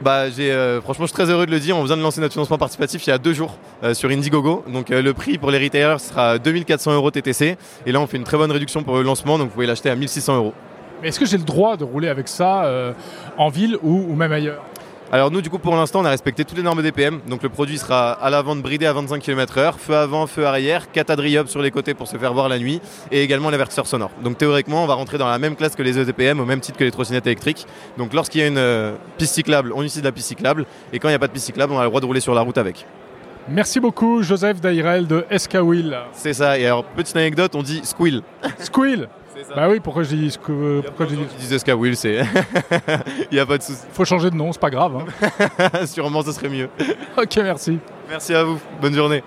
Bah, 0.00 0.28
j'ai, 0.28 0.50
euh, 0.50 0.80
franchement, 0.80 1.06
je 1.06 1.12
suis 1.12 1.14
très 1.14 1.30
heureux 1.30 1.46
de 1.46 1.50
le 1.50 1.60
dire. 1.60 1.76
On 1.76 1.84
vient 1.84 1.96
de 1.96 2.02
lancer 2.02 2.20
notre 2.20 2.32
financement 2.32 2.58
participatif 2.58 3.06
il 3.06 3.10
y 3.10 3.12
a 3.12 3.18
deux 3.18 3.32
jours 3.32 3.56
euh, 3.82 3.94
sur 3.94 4.10
Indiegogo. 4.10 4.64
Donc, 4.68 4.90
euh, 4.90 5.00
le 5.00 5.14
prix 5.14 5.38
pour 5.38 5.50
les 5.50 5.58
retailers 5.58 6.00
sera 6.00 6.38
2400 6.38 6.94
euros 6.94 7.10
TTC. 7.10 7.56
Et 7.86 7.92
là, 7.92 8.00
on 8.00 8.06
fait 8.06 8.16
une 8.16 8.24
très 8.24 8.36
bonne 8.36 8.50
réduction 8.50 8.82
pour 8.82 8.96
le 8.96 9.02
lancement. 9.02 9.38
Donc, 9.38 9.48
vous 9.48 9.54
pouvez 9.54 9.66
l'acheter 9.66 9.90
à 9.90 9.96
1600 9.96 10.36
euros. 10.36 10.52
Mais 11.00 11.08
est-ce 11.08 11.20
que 11.20 11.26
j'ai 11.26 11.38
le 11.38 11.44
droit 11.44 11.76
de 11.76 11.84
rouler 11.84 12.08
avec 12.08 12.28
ça 12.28 12.64
euh, 12.64 12.92
en 13.38 13.48
ville 13.48 13.78
ou, 13.82 14.06
ou 14.08 14.14
même 14.14 14.32
ailleurs? 14.32 14.62
Alors 15.14 15.30
nous 15.30 15.42
du 15.42 15.48
coup 15.48 15.60
pour 15.60 15.76
l'instant 15.76 16.00
on 16.00 16.04
a 16.04 16.10
respecté 16.10 16.44
toutes 16.44 16.56
les 16.56 16.64
normes 16.64 16.82
DPM 16.82 17.20
donc 17.28 17.44
le 17.44 17.48
produit 17.48 17.78
sera 17.78 18.14
à 18.14 18.30
la 18.30 18.42
vente 18.42 18.62
bridé 18.62 18.84
à 18.84 18.92
25 18.92 19.22
km/h, 19.22 19.74
feu 19.78 19.94
avant, 19.94 20.26
feu 20.26 20.44
arrière, 20.44 20.90
catadriope 20.90 21.46
sur 21.46 21.62
les 21.62 21.70
côtés 21.70 21.94
pour 21.94 22.08
se 22.08 22.16
faire 22.16 22.34
voir 22.34 22.48
la 22.48 22.58
nuit 22.58 22.80
et 23.12 23.22
également 23.22 23.48
l'avertisseur 23.50 23.86
sonore. 23.86 24.10
Donc 24.24 24.38
théoriquement 24.38 24.82
on 24.82 24.88
va 24.88 24.94
rentrer 24.94 25.16
dans 25.16 25.28
la 25.28 25.38
même 25.38 25.54
classe 25.54 25.76
que 25.76 25.84
les 25.84 26.00
EDPM 26.00 26.40
au 26.40 26.44
même 26.44 26.58
titre 26.58 26.76
que 26.76 26.82
les 26.82 26.90
trottinettes 26.90 27.28
électriques. 27.28 27.64
Donc 27.96 28.12
lorsqu'il 28.12 28.40
y 28.40 28.44
a 28.44 28.48
une 28.48 28.58
euh, 28.58 28.96
piste 29.16 29.34
cyclable 29.34 29.72
on 29.72 29.84
utilise 29.84 30.02
la 30.02 30.10
piste 30.10 30.26
cyclable 30.26 30.66
et 30.92 30.98
quand 30.98 31.06
il 31.06 31.12
n'y 31.12 31.16
a 31.16 31.20
pas 31.20 31.28
de 31.28 31.32
piste 31.32 31.46
cyclable 31.46 31.72
on 31.72 31.78
a 31.78 31.84
le 31.84 31.90
droit 31.90 32.00
de 32.00 32.06
rouler 32.06 32.18
sur 32.18 32.34
la 32.34 32.40
route 32.40 32.58
avec. 32.58 32.84
Merci 33.48 33.78
beaucoup 33.78 34.20
Joseph 34.24 34.60
Dairel 34.60 35.06
de 35.06 35.24
SK 35.30 35.58
Wheel. 35.62 35.96
C'est 36.10 36.32
ça 36.32 36.58
et 36.58 36.66
alors 36.66 36.82
petite 36.82 37.14
anecdote 37.14 37.54
on 37.54 37.62
dit 37.62 37.82
squill. 37.84 38.22
Squill 38.58 39.08
C'est 39.23 39.23
ça. 39.42 39.54
Bah 39.54 39.68
oui, 39.68 39.80
pourquoi 39.80 40.02
je 40.04 40.14
dis 40.14 40.28
squ- 40.28 40.82
pourquoi 40.82 41.06
je 41.06 41.14
dis... 41.16 41.24
Qui 41.24 41.36
disent 41.46 41.58
SK-Wheel 41.58 41.96
c'est... 41.96 42.20
il 43.30 43.34
n'y 43.34 43.38
a 43.40 43.46
pas 43.46 43.58
de 43.58 43.62
souci. 43.62 43.80
Faut 43.92 44.04
changer 44.04 44.30
de 44.30 44.36
nom, 44.36 44.52
c'est 44.52 44.60
pas 44.60 44.70
grave. 44.70 44.96
hein. 44.96 45.86
Sûrement 45.86 46.22
ce 46.22 46.32
serait 46.32 46.48
mieux. 46.48 46.68
ok, 47.18 47.36
merci. 47.38 47.78
Merci 48.08 48.34
à 48.34 48.44
vous, 48.44 48.60
bonne 48.80 48.94
journée. 48.94 49.22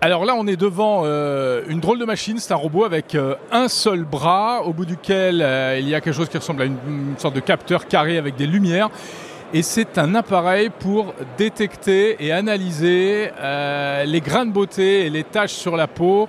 Alors 0.00 0.26
là, 0.26 0.34
on 0.36 0.46
est 0.46 0.56
devant 0.56 1.02
euh, 1.04 1.62
une 1.66 1.80
drôle 1.80 1.98
de 1.98 2.04
machine. 2.04 2.36
C'est 2.38 2.52
un 2.52 2.56
robot 2.56 2.84
avec 2.84 3.14
euh, 3.14 3.36
un 3.50 3.68
seul 3.68 4.04
bras, 4.04 4.62
au 4.62 4.74
bout 4.74 4.84
duquel 4.84 5.40
euh, 5.40 5.78
il 5.80 5.88
y 5.88 5.94
a 5.94 6.02
quelque 6.02 6.14
chose 6.14 6.28
qui 6.28 6.36
ressemble 6.36 6.60
à 6.60 6.64
une, 6.66 6.76
une 6.86 7.14
sorte 7.18 7.34
de 7.34 7.40
capteur 7.40 7.86
carré 7.88 8.18
avec 8.18 8.36
des 8.36 8.46
lumières. 8.46 8.90
Et 9.54 9.62
c'est 9.62 9.96
un 9.96 10.14
appareil 10.14 10.68
pour 10.68 11.14
détecter 11.38 12.16
et 12.22 12.32
analyser 12.32 13.30
euh, 13.40 14.04
les 14.04 14.20
grains 14.20 14.44
de 14.44 14.50
beauté 14.50 15.06
et 15.06 15.10
les 15.10 15.24
taches 15.24 15.52
sur 15.54 15.74
la 15.76 15.86
peau 15.86 16.28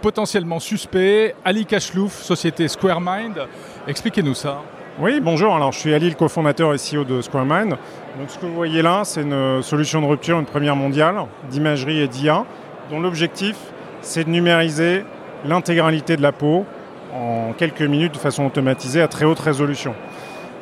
potentiellement 0.00 0.58
suspects. 0.58 1.34
Ali 1.44 1.66
Kachlouf, 1.66 2.22
société 2.22 2.68
Square 2.68 3.00
Mind. 3.00 3.46
Expliquez-nous 3.86 4.34
ça. 4.34 4.62
Oui, 4.98 5.20
bonjour. 5.20 5.54
Alors, 5.54 5.72
je 5.72 5.78
suis 5.78 5.94
Ali, 5.94 6.10
le 6.10 6.14
cofondateur 6.14 6.74
et 6.74 6.76
CEO 6.76 7.04
de 7.04 7.22
SquareMind. 7.22 7.70
Donc, 7.70 8.28
ce 8.28 8.38
que 8.38 8.44
vous 8.44 8.54
voyez 8.54 8.82
là, 8.82 9.02
c'est 9.04 9.22
une 9.22 9.62
solution 9.62 10.02
de 10.02 10.06
rupture, 10.06 10.38
une 10.38 10.44
première 10.44 10.76
mondiale 10.76 11.16
d'imagerie 11.48 12.00
et 12.00 12.08
d'IA, 12.08 12.44
dont 12.90 13.00
l'objectif, 13.00 13.56
c'est 14.02 14.24
de 14.24 14.28
numériser 14.28 15.04
l'intégralité 15.46 16.16
de 16.16 16.22
la 16.22 16.32
peau 16.32 16.66
en 17.14 17.54
quelques 17.56 17.80
minutes 17.80 18.12
de 18.12 18.18
façon 18.18 18.44
automatisée 18.44 19.00
à 19.00 19.08
très 19.08 19.24
haute 19.24 19.38
résolution. 19.38 19.94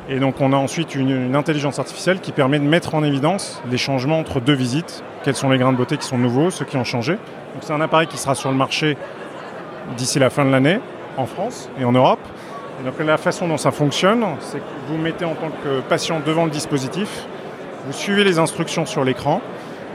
Et 0.07 0.19
donc, 0.19 0.39
on 0.39 0.53
a 0.53 0.57
ensuite 0.57 0.95
une, 0.95 1.09
une 1.09 1.35
intelligence 1.35 1.77
artificielle 1.77 2.21
qui 2.21 2.31
permet 2.31 2.59
de 2.59 2.63
mettre 2.63 2.95
en 2.95 3.03
évidence 3.03 3.61
les 3.69 3.77
changements 3.77 4.19
entre 4.19 4.39
deux 4.39 4.53
visites. 4.53 5.03
Quels 5.23 5.35
sont 5.35 5.49
les 5.49 5.57
grains 5.57 5.73
de 5.73 5.77
beauté 5.77 5.97
qui 5.97 6.05
sont 6.05 6.17
nouveaux, 6.17 6.49
ceux 6.49 6.63
qui 6.63 6.77
ont 6.77 6.85
changé. 6.85 7.13
Donc, 7.13 7.61
c'est 7.61 7.73
un 7.73 7.81
appareil 7.81 8.07
qui 8.07 8.17
sera 8.17 8.35
sur 8.35 8.51
le 8.51 8.55
marché 8.55 8.95
d'ici 9.97 10.19
la 10.19 10.29
fin 10.29 10.45
de 10.45 10.51
l'année 10.51 10.79
en 11.17 11.25
France 11.25 11.69
et 11.79 11.85
en 11.85 11.91
Europe. 11.91 12.19
Et 12.79 12.85
donc 12.85 12.99
la 12.99 13.17
façon 13.17 13.47
dont 13.47 13.57
ça 13.57 13.71
fonctionne, 13.71 14.25
c'est 14.39 14.59
que 14.59 14.63
vous 14.87 14.97
mettez 14.97 15.25
en 15.25 15.35
tant 15.35 15.49
que 15.63 15.81
patient 15.81 16.21
devant 16.25 16.45
le 16.45 16.51
dispositif, 16.51 17.25
vous 17.85 17.93
suivez 17.93 18.23
les 18.23 18.39
instructions 18.39 18.85
sur 18.85 19.03
l'écran 19.03 19.41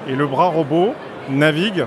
et 0.08 0.14
le 0.14 0.26
bras 0.26 0.48
robot 0.48 0.94
navigue 1.30 1.84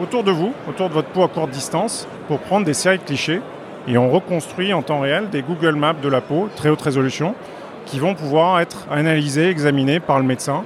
autour 0.00 0.24
de 0.24 0.30
vous, 0.30 0.52
autour 0.68 0.88
de 0.88 0.94
votre 0.94 1.08
peau 1.08 1.22
à 1.22 1.28
courte 1.28 1.50
distance, 1.50 2.06
pour 2.28 2.38
prendre 2.40 2.66
des 2.66 2.74
séries 2.74 2.98
de 2.98 3.04
clichés. 3.04 3.40
Et 3.88 3.96
on 3.96 4.10
reconstruit 4.10 4.72
en 4.72 4.82
temps 4.82 5.00
réel 5.00 5.30
des 5.30 5.42
Google 5.42 5.76
Maps 5.76 5.94
de 5.94 6.08
la 6.08 6.20
peau, 6.20 6.48
très 6.56 6.68
haute 6.68 6.82
résolution, 6.82 7.34
qui 7.86 7.98
vont 7.98 8.14
pouvoir 8.14 8.60
être 8.60 8.86
analysés, 8.90 9.48
examinés 9.48 10.00
par 10.00 10.18
le 10.18 10.24
médecin 10.24 10.64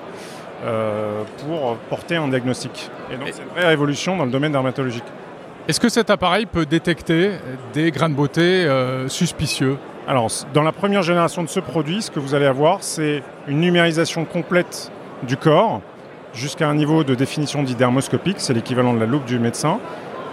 euh, 0.64 1.22
pour 1.46 1.76
porter 1.90 2.16
un 2.16 2.28
diagnostic. 2.28 2.90
Et 3.12 3.16
donc 3.16 3.28
c'est 3.30 3.42
une 3.42 3.48
vraie 3.48 3.66
révolution 3.66 4.16
dans 4.16 4.24
le 4.24 4.30
domaine 4.30 4.52
dermatologique. 4.52 5.04
Est-ce 5.68 5.78
que 5.78 5.88
cet 5.88 6.10
appareil 6.10 6.46
peut 6.46 6.66
détecter 6.66 7.32
des 7.74 7.90
grains 7.90 8.08
de 8.08 8.14
beauté 8.14 8.40
euh, 8.42 9.08
suspicieux? 9.08 9.76
Alors, 10.08 10.28
dans 10.54 10.62
la 10.62 10.72
première 10.72 11.02
génération 11.02 11.42
de 11.42 11.48
ce 11.48 11.60
produit, 11.60 12.02
ce 12.02 12.10
que 12.10 12.18
vous 12.18 12.34
allez 12.34 12.46
avoir, 12.46 12.82
c'est 12.82 13.22
une 13.46 13.60
numérisation 13.60 14.24
complète 14.24 14.90
du 15.22 15.36
corps 15.36 15.82
jusqu'à 16.34 16.68
un 16.68 16.74
niveau 16.74 17.04
de 17.04 17.14
définition 17.14 17.62
dit 17.62 17.74
dermoscopique, 17.74 18.36
c'est 18.38 18.54
l'équivalent 18.54 18.94
de 18.94 19.00
la 19.00 19.06
loupe 19.06 19.26
du 19.26 19.38
médecin. 19.38 19.78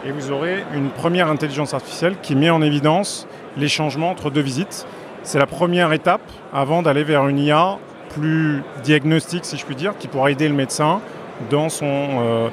Et 0.06 0.12
vous 0.12 0.32
aurez 0.32 0.64
une 0.74 0.90
première 0.90 1.28
intelligence 1.28 1.74
artificielle 1.74 2.16
qui 2.22 2.36
met 2.36 2.50
en 2.50 2.62
évidence 2.62 3.28
les 3.58 3.68
changements 3.68 4.12
entre 4.12 4.30
deux 4.30 4.42
visites. 4.42 4.88
C'est 5.24 5.40
la 5.40 5.48
première 5.48 5.92
étape 5.92 6.22
avant 6.54 6.82
d'aller 6.82 7.04
vers 7.04 7.28
une 7.28 7.40
IA 7.40 7.78
plus 8.16 8.64
diagnostique, 8.84 9.44
si 9.44 9.58
je 9.58 9.66
puis 9.66 9.76
dire, 9.76 9.98
qui 10.00 10.08
pourra 10.08 10.32
aider 10.32 10.48
le 10.48 10.56
médecin 10.56 11.02
dans 11.50 11.70
son 11.70 11.86
euh, 11.86 12.50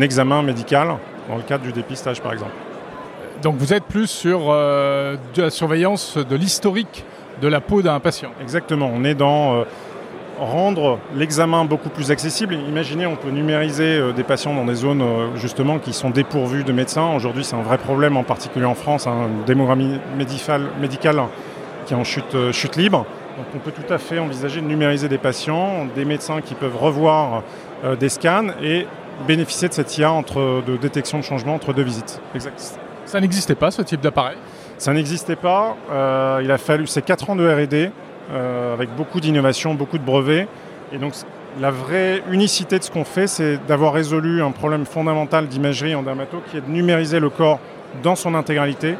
examen 0.00 0.42
médical, 0.42 0.96
dans 1.28 1.36
le 1.36 1.42
cadre 1.42 1.64
du 1.64 1.72
dépistage 1.72 2.20
par 2.20 2.32
exemple. 2.32 2.52
Donc 3.42 3.56
vous 3.56 3.72
êtes 3.72 3.84
plus 3.84 4.08
sur 4.08 4.46
euh, 4.48 5.16
de 5.34 5.42
la 5.42 5.50
surveillance 5.50 6.16
de 6.16 6.36
l'historique 6.36 7.04
de 7.40 7.46
la 7.46 7.60
peau 7.60 7.82
d'un 7.82 8.00
patient. 8.00 8.30
Exactement, 8.42 8.90
on 8.92 9.04
est 9.04 9.14
dans 9.14 9.54
euh, 9.54 9.64
rendre 10.40 10.98
l'examen 11.14 11.64
beaucoup 11.64 11.88
plus 11.88 12.10
accessible. 12.10 12.54
Imaginez, 12.54 13.06
on 13.06 13.14
peut 13.14 13.30
numériser 13.30 13.98
euh, 13.98 14.12
des 14.12 14.24
patients 14.24 14.54
dans 14.54 14.64
des 14.64 14.74
zones 14.74 15.04
justement 15.36 15.78
qui 15.78 15.92
sont 15.92 16.10
dépourvues 16.10 16.64
de 16.64 16.72
médecins. 16.72 17.14
Aujourd'hui, 17.14 17.44
c'est 17.44 17.54
un 17.54 17.62
vrai 17.62 17.78
problème, 17.78 18.16
en 18.16 18.24
particulier 18.24 18.64
en 18.64 18.74
France, 18.74 19.06
hein, 19.06 19.28
une 19.28 19.44
démographie 19.44 20.00
médicale, 20.16 20.62
médicale 20.80 21.22
qui 21.86 21.94
est 21.94 21.96
en 21.96 22.04
chute, 22.04 22.36
chute 22.52 22.76
libre. 22.76 23.06
Donc 23.38 23.46
on 23.54 23.58
peut 23.58 23.70
tout 23.70 23.92
à 23.92 23.98
fait 23.98 24.18
envisager 24.18 24.60
de 24.60 24.66
numériser 24.66 25.08
des 25.08 25.16
patients, 25.16 25.86
des 25.94 26.04
médecins 26.04 26.40
qui 26.40 26.54
peuvent 26.54 26.76
revoir 26.76 27.44
euh, 27.84 27.94
des 27.94 28.08
scans 28.08 28.48
et 28.60 28.84
bénéficier 29.26 29.68
de 29.68 29.74
cette 29.74 29.96
IA 29.98 30.12
entre, 30.12 30.62
de 30.66 30.76
détection 30.76 31.18
de 31.18 31.24
changement 31.24 31.54
entre 31.54 31.72
deux 31.72 31.82
visites. 31.82 32.20
Exact. 32.34 32.78
Ça 33.04 33.20
n'existait 33.20 33.54
pas 33.54 33.70
ce 33.70 33.82
type 33.82 34.00
d'appareil? 34.00 34.36
Ça 34.76 34.92
n'existait 34.92 35.36
pas. 35.36 35.76
Euh, 35.90 36.40
il 36.44 36.50
a 36.50 36.58
fallu, 36.58 36.86
c'est 36.86 37.02
4 37.02 37.30
ans 37.30 37.36
de 37.36 37.48
R&D 37.48 37.90
euh, 38.30 38.74
avec 38.74 38.94
beaucoup 38.94 39.20
d'innovation, 39.20 39.74
beaucoup 39.74 39.98
de 39.98 40.04
brevets. 40.04 40.46
Et 40.92 40.98
donc, 40.98 41.14
la 41.60 41.70
vraie 41.70 42.22
unicité 42.30 42.78
de 42.78 42.84
ce 42.84 42.90
qu'on 42.90 43.04
fait, 43.04 43.26
c'est 43.26 43.58
d'avoir 43.66 43.92
résolu 43.92 44.42
un 44.42 44.50
problème 44.50 44.86
fondamental 44.86 45.48
d'imagerie 45.48 45.94
en 45.94 46.02
dermato, 46.02 46.42
qui 46.50 46.58
est 46.58 46.60
de 46.60 46.70
numériser 46.70 47.18
le 47.18 47.30
corps 47.30 47.58
dans 48.02 48.14
son 48.14 48.34
intégralité, 48.34 48.96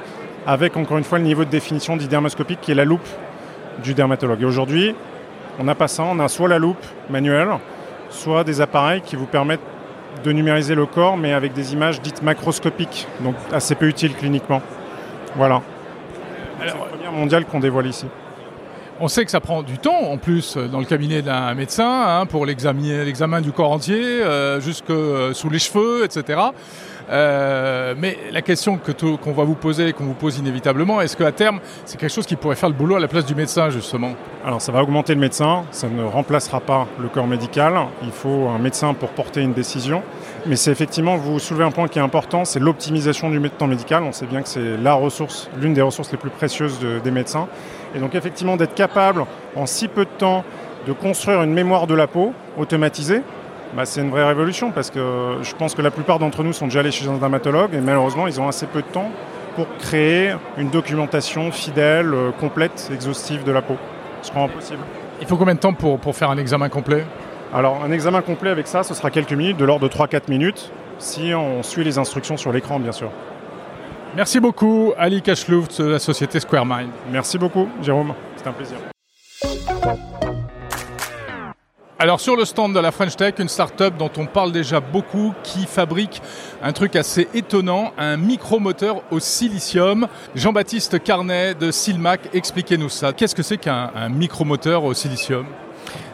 avec 0.47 0.77
encore 0.77 0.99
une 0.99 1.05
fois 1.05 1.19
le 1.19 1.25
niveau 1.25 1.45
de 1.45 1.51
définition 1.51 1.97
dit 1.97 2.09
dermoscopique, 2.09 2.61
qui 2.61 2.73
est 2.73 2.75
la 2.75 2.85
loupe 2.85 3.07
du 3.85 3.95
dermatologue. 3.95 4.43
Et 4.43 4.47
aujourd'hui, 4.47 4.95
on 5.59 5.65
n'a 5.65 5.75
pas 5.75 5.89
ça. 5.89 6.05
On 6.05 6.19
a 6.19 6.29
soit 6.29 6.49
la 6.49 6.59
loupe 6.59 6.85
manuelle, 7.11 7.49
soit 8.11 8.43
des 8.45 8.61
appareils 8.61 9.03
qui 9.03 9.17
vous 9.17 9.27
permettent 9.27 9.61
de 10.23 10.33
numériser 10.33 10.75
le 10.75 10.87
corps, 10.87 11.17
mais 11.17 11.33
avec 11.33 11.53
des 11.53 11.73
images 11.73 12.01
dites 12.01 12.23
macroscopiques, 12.23 13.07
donc 13.21 13.35
assez 13.53 13.75
peu 13.75 13.87
utiles 13.87 14.15
cliniquement. 14.15 14.63
Voilà. 15.37 15.63
C'est 16.61 16.67
la 16.67 16.73
première 16.73 17.13
mondiale 17.13 17.45
qu'on 17.45 17.61
dévoile 17.61 17.87
ici. 17.87 18.07
On 19.01 19.07
sait 19.07 19.25
que 19.25 19.31
ça 19.31 19.39
prend 19.39 19.63
du 19.63 19.79
temps 19.79 20.11
en 20.11 20.19
plus 20.19 20.57
euh, 20.57 20.67
dans 20.67 20.81
le 20.81 20.85
cabinet 20.85 21.23
d'un 21.23 21.55
médecin 21.55 22.05
hein, 22.21 22.27
pour 22.27 22.47
l'examen 22.47 23.41
du 23.41 23.53
corps 23.53 23.71
entier, 23.71 24.03
euh, 24.03 24.61
jusque 24.61 24.91
euh, 24.91 25.33
sous 25.35 25.49
les 25.51 25.61
cheveux, 25.61 26.05
etc. 26.05 26.41
Euh, 27.11 27.95
mais 27.97 28.19
la 28.33 28.43
question 28.43 28.79
qu'on 28.79 29.33
va 29.33 29.45
vous 29.45 29.55
poser, 29.55 29.93
qu'on 29.93 30.05
vous 30.05 30.15
pose 30.15 30.39
inévitablement, 30.39 31.01
est-ce 31.01 31.17
qu'à 31.17 31.33
terme, 31.33 31.61
c'est 31.87 31.99
quelque 31.99 32.13
chose 32.13 32.27
qui 32.27 32.37
pourrait 32.37 32.57
faire 32.57 32.69
le 32.69 32.75
boulot 32.75 32.97
à 32.97 33.01
la 33.01 33.09
place 33.09 33.25
du 33.25 33.35
médecin 33.35 33.71
justement? 33.71 34.13
Alors 34.45 34.61
ça 34.61 34.73
va 34.73 34.83
augmenter 34.83 35.15
le 35.15 35.21
médecin, 35.21 35.65
ça 35.71 35.89
ne 35.89 36.05
remplacera 36.05 36.61
pas 36.61 36.87
le 37.01 37.09
corps 37.09 37.27
médical, 37.27 37.75
il 38.03 38.11
faut 38.11 38.49
un 38.49 38.59
médecin 38.59 38.93
pour 38.95 39.11
porter 39.11 39.41
une 39.41 39.55
décision. 39.55 40.03
Mais 40.47 40.57
c'est 40.57 40.71
effectivement, 40.71 41.17
vous 41.17 41.39
soulevez 41.39 41.65
un 41.65 41.71
point 41.71 41.89
qui 41.89 41.99
est 41.99 42.03
important, 42.03 42.45
c'est 42.45 42.61
l'optimisation 42.61 43.31
du 43.31 43.41
temps 43.51 43.67
médical. 43.67 44.03
On 44.03 44.13
sait 44.13 44.27
bien 44.27 44.43
que 44.43 44.49
c'est 44.49 44.77
la 44.77 44.95
ressource, 44.95 45.49
l'une 45.59 45.75
des 45.75 45.83
ressources 45.83 46.13
les 46.13 46.19
plus 46.19 46.31
précieuses 46.31 46.79
de- 46.79 46.99
des 46.99 47.11
médecins. 47.11 47.49
Et 47.95 48.01
donc 48.01 48.15
effectivement 48.15 48.57
d'être 48.57 48.75
capable 48.75 49.25
en 49.57 49.65
si 49.67 49.89
peu 49.89 50.05
de 50.05 50.11
temps 50.19 50.45
de 50.87 50.93
construire 50.93 51.43
une 51.43 51.53
mémoire 51.53 51.87
de 51.87 51.95
la 51.95 52.07
peau 52.07 52.33
automatisée, 52.57 53.23
bah, 53.75 53.85
c'est 53.85 54.01
une 54.01 54.11
vraie 54.11 54.25
révolution 54.25 54.71
parce 54.71 54.91
que 54.91 55.37
je 55.43 55.55
pense 55.55 55.75
que 55.75 55.83
la 55.83 55.91
plupart 55.91 56.19
d'entre 56.19 56.43
nous 56.43 56.53
sont 56.53 56.67
déjà 56.67 56.81
allés 56.81 56.91
chez 56.91 57.07
un 57.07 57.19
dermatologue 57.19 57.75
et 57.75 57.81
malheureusement 57.81 58.27
ils 58.27 58.41
ont 58.41 58.49
assez 58.49 58.67
peu 58.67 58.81
de 58.81 58.87
temps 58.87 59.11
pour 59.57 59.67
créer 59.79 60.35
une 60.57 60.71
documentation 60.71 61.51
fidèle, 61.51 62.15
euh, 62.15 62.31
complète, 62.31 62.91
exhaustive 62.93 63.45
de 63.45 63.53
la 63.53 63.61
peau. 63.61 63.77
Ce 64.23 64.29
sera 64.29 64.43
impossible. 64.43 64.81
Il 65.21 65.27
faut 65.27 65.37
combien 65.37 65.55
de 65.55 65.61
temps 65.61 65.75
pour, 65.75 65.99
pour 65.99 66.15
faire 66.15 66.31
un 66.31 66.39
examen 66.39 66.69
complet? 66.69 67.05
Alors 67.53 67.83
un 67.83 67.91
examen 67.91 68.23
complet 68.23 68.51
avec 68.51 68.67
ça, 68.67 68.83
ce 68.83 68.95
sera 68.95 69.11
quelques 69.11 69.33
minutes, 69.33 69.57
de 69.57 69.65
l'ordre 69.65 69.89
de 69.89 69.93
3-4 69.93 70.31
minutes, 70.31 70.71
si 70.99 71.33
on 71.35 71.63
suit 71.63 71.85
les 71.85 71.99
instructions 71.99 72.37
sur 72.37 72.53
l'écran 72.53 72.79
bien 72.79 72.93
sûr. 72.93 73.11
Merci 74.17 74.41
beaucoup 74.41 74.93
Ali 74.97 75.23
Kachlouf 75.23 75.79
de 75.79 75.85
la 75.85 75.99
société 75.99 76.41
Square 76.41 76.65
Mind. 76.65 76.91
Merci 77.11 77.39
beaucoup 77.39 77.69
Jérôme, 77.83 78.15
c'était 78.37 78.49
un 78.49 78.53
plaisir. 78.53 78.79
Alors 82.01 82.21
sur 82.21 82.37
le 82.37 82.45
stand 82.45 82.73
de 82.73 82.79
la 82.79 82.93
French 82.93 83.17
Tech, 83.17 83.35
une 83.41 83.49
start-up 83.49 83.95
dont 83.99 84.11
on 84.19 84.27
parle 84.27 84.53
déjà 84.53 84.79
beaucoup, 84.79 85.35
qui 85.43 85.67
fabrique 85.67 86.23
un 86.63 86.73
truc 86.73 86.95
assez 86.95 87.27
étonnant, 87.35 87.93
un 87.99 88.17
micromoteur 88.17 89.03
au 89.11 89.19
silicium. 89.19 90.07
Jean-Baptiste 90.37 91.03
Carnet 91.03 91.57
de 91.57 91.73
Silmac, 91.73 92.21
expliquez-nous 92.33 92.89
ça. 92.89 93.13
Qu'est-ce 93.13 93.35
que 93.35 93.43
c'est 93.43 93.57
qu'un 93.57 93.91
micromoteur 94.11 94.85
au 94.85 94.95
silicium? 94.95 95.45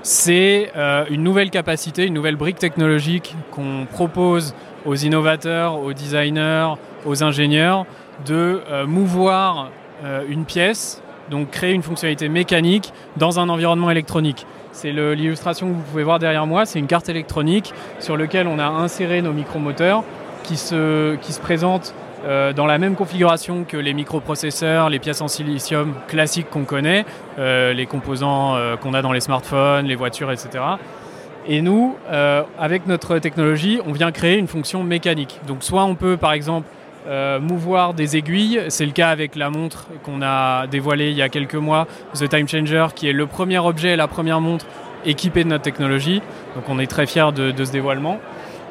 C'est 0.02 0.72
euh, 0.74 1.04
une 1.10 1.22
nouvelle 1.22 1.50
capacité, 1.50 2.06
une 2.06 2.14
nouvelle 2.14 2.36
brique 2.36 2.58
technologique 2.58 3.36
qu'on 3.50 3.84
propose 3.84 4.54
aux 4.86 4.94
innovateurs, 4.94 5.80
aux 5.80 5.92
designers, 5.92 6.76
aux 7.04 7.22
ingénieurs 7.22 7.84
de 8.24 8.62
euh, 8.70 8.86
mouvoir 8.86 9.70
euh, 10.02 10.24
une 10.30 10.46
pièce, 10.46 11.02
donc 11.30 11.50
créer 11.50 11.74
une 11.74 11.82
fonctionnalité 11.82 12.30
mécanique 12.30 12.90
dans 13.18 13.38
un 13.38 13.50
environnement 13.50 13.90
électronique. 13.90 14.46
C'est 14.74 14.90
l'illustration 14.90 15.68
que 15.68 15.72
vous 15.72 15.82
pouvez 15.82 16.02
voir 16.02 16.18
derrière 16.18 16.46
moi, 16.46 16.66
c'est 16.66 16.80
une 16.80 16.88
carte 16.88 17.08
électronique 17.08 17.72
sur 18.00 18.16
laquelle 18.16 18.48
on 18.48 18.58
a 18.58 18.66
inséré 18.66 19.22
nos 19.22 19.32
micromoteurs 19.32 20.02
qui 20.42 20.56
se, 20.56 21.14
qui 21.14 21.32
se 21.32 21.40
présentent 21.40 21.94
euh, 22.26 22.52
dans 22.52 22.66
la 22.66 22.78
même 22.78 22.96
configuration 22.96 23.64
que 23.64 23.76
les 23.76 23.94
microprocesseurs, 23.94 24.90
les 24.90 24.98
pièces 24.98 25.20
en 25.20 25.28
silicium 25.28 25.94
classiques 26.08 26.50
qu'on 26.50 26.64
connaît, 26.64 27.06
euh, 27.38 27.72
les 27.72 27.86
composants 27.86 28.56
euh, 28.56 28.76
qu'on 28.76 28.94
a 28.94 29.02
dans 29.02 29.12
les 29.12 29.20
smartphones, 29.20 29.86
les 29.86 29.94
voitures, 29.94 30.32
etc. 30.32 30.64
Et 31.46 31.60
nous, 31.62 31.94
avec 32.58 32.86
notre 32.86 33.18
technologie, 33.18 33.78
on 33.86 33.92
vient 33.92 34.10
créer 34.10 34.38
une 34.38 34.48
fonction 34.48 34.82
mécanique. 34.82 35.40
Donc 35.46 35.62
soit 35.62 35.84
on 35.84 35.94
peut 35.94 36.16
par 36.16 36.32
exemple 36.32 36.66
euh, 37.06 37.40
mouvoir 37.40 37.94
des 37.94 38.16
aiguilles. 38.16 38.62
C'est 38.68 38.86
le 38.86 38.92
cas 38.92 39.10
avec 39.10 39.36
la 39.36 39.50
montre 39.50 39.86
qu'on 40.02 40.22
a 40.22 40.66
dévoilée 40.66 41.10
il 41.10 41.16
y 41.16 41.22
a 41.22 41.28
quelques 41.28 41.54
mois, 41.54 41.86
The 42.14 42.28
Time 42.28 42.48
Changer, 42.48 42.88
qui 42.94 43.08
est 43.08 43.12
le 43.12 43.26
premier 43.26 43.58
objet, 43.58 43.96
la 43.96 44.08
première 44.08 44.40
montre 44.40 44.66
équipée 45.04 45.44
de 45.44 45.48
notre 45.50 45.64
technologie. 45.64 46.22
Donc 46.54 46.68
on 46.68 46.78
est 46.78 46.86
très 46.86 47.06
fiers 47.06 47.32
de, 47.34 47.50
de 47.50 47.64
ce 47.64 47.72
dévoilement. 47.72 48.20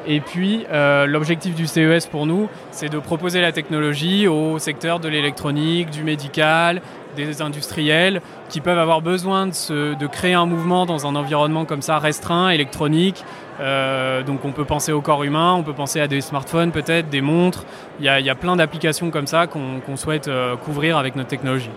Et 0.06 0.20
puis 0.20 0.66
euh, 0.70 1.06
l'objectif 1.06 1.54
du 1.54 1.66
CES 1.66 2.06
pour 2.06 2.26
nous, 2.26 2.48
c'est 2.70 2.88
de 2.88 2.98
proposer 2.98 3.40
la 3.40 3.52
technologie 3.52 4.28
au 4.28 4.58
secteur 4.58 5.00
de 5.00 5.08
l'électronique, 5.08 5.90
du 5.90 6.02
médical, 6.02 6.82
des 7.16 7.42
industriels 7.42 8.20
qui 8.48 8.60
peuvent 8.60 8.78
avoir 8.78 9.00
besoin 9.00 9.46
de, 9.46 10.06
créer 10.06 10.34
un 10.34 10.46
mouvement 10.46 10.84
dans 10.84 11.06
un 11.06 11.14
environnement 11.14 11.64
comme 11.64 11.82
ça 11.82 11.98
restreint, 11.98 12.50
électronique. 12.50 13.24
Euh, 13.60 14.22
donc 14.22 14.44
on 14.44 14.52
peut 14.52 14.64
penser 14.64 14.92
au 14.92 15.00
corps 15.00 15.22
humain, 15.22 15.54
on 15.54 15.62
peut 15.62 15.72
penser 15.72 16.00
à 16.00 16.08
des 16.08 16.20
smartphones 16.20 16.72
peut-être, 16.72 17.08
des 17.08 17.20
montres. 17.20 17.64
Il 18.00 18.04
y 18.04 18.08
a, 18.08 18.34
plein 18.34 18.56
d'applications 18.56 19.10
comme 19.10 19.26
ça 19.26 19.46
qu'on 19.46 19.96
souhaite 19.96 20.28
euh, 20.28 20.56
couvrir 20.56 20.98
avec 20.98 21.16
notre 21.16 21.28
technologie. 21.28 21.70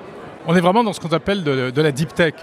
On 0.48 0.56
est 0.56 0.62
vraiment 0.62 0.84
dans 0.84 0.94
ce 0.94 1.00
qu'on 1.00 1.10
appelle 1.10 1.44
de 1.44 1.82
la 1.82 1.92
deep 1.92 2.14
tech. 2.14 2.34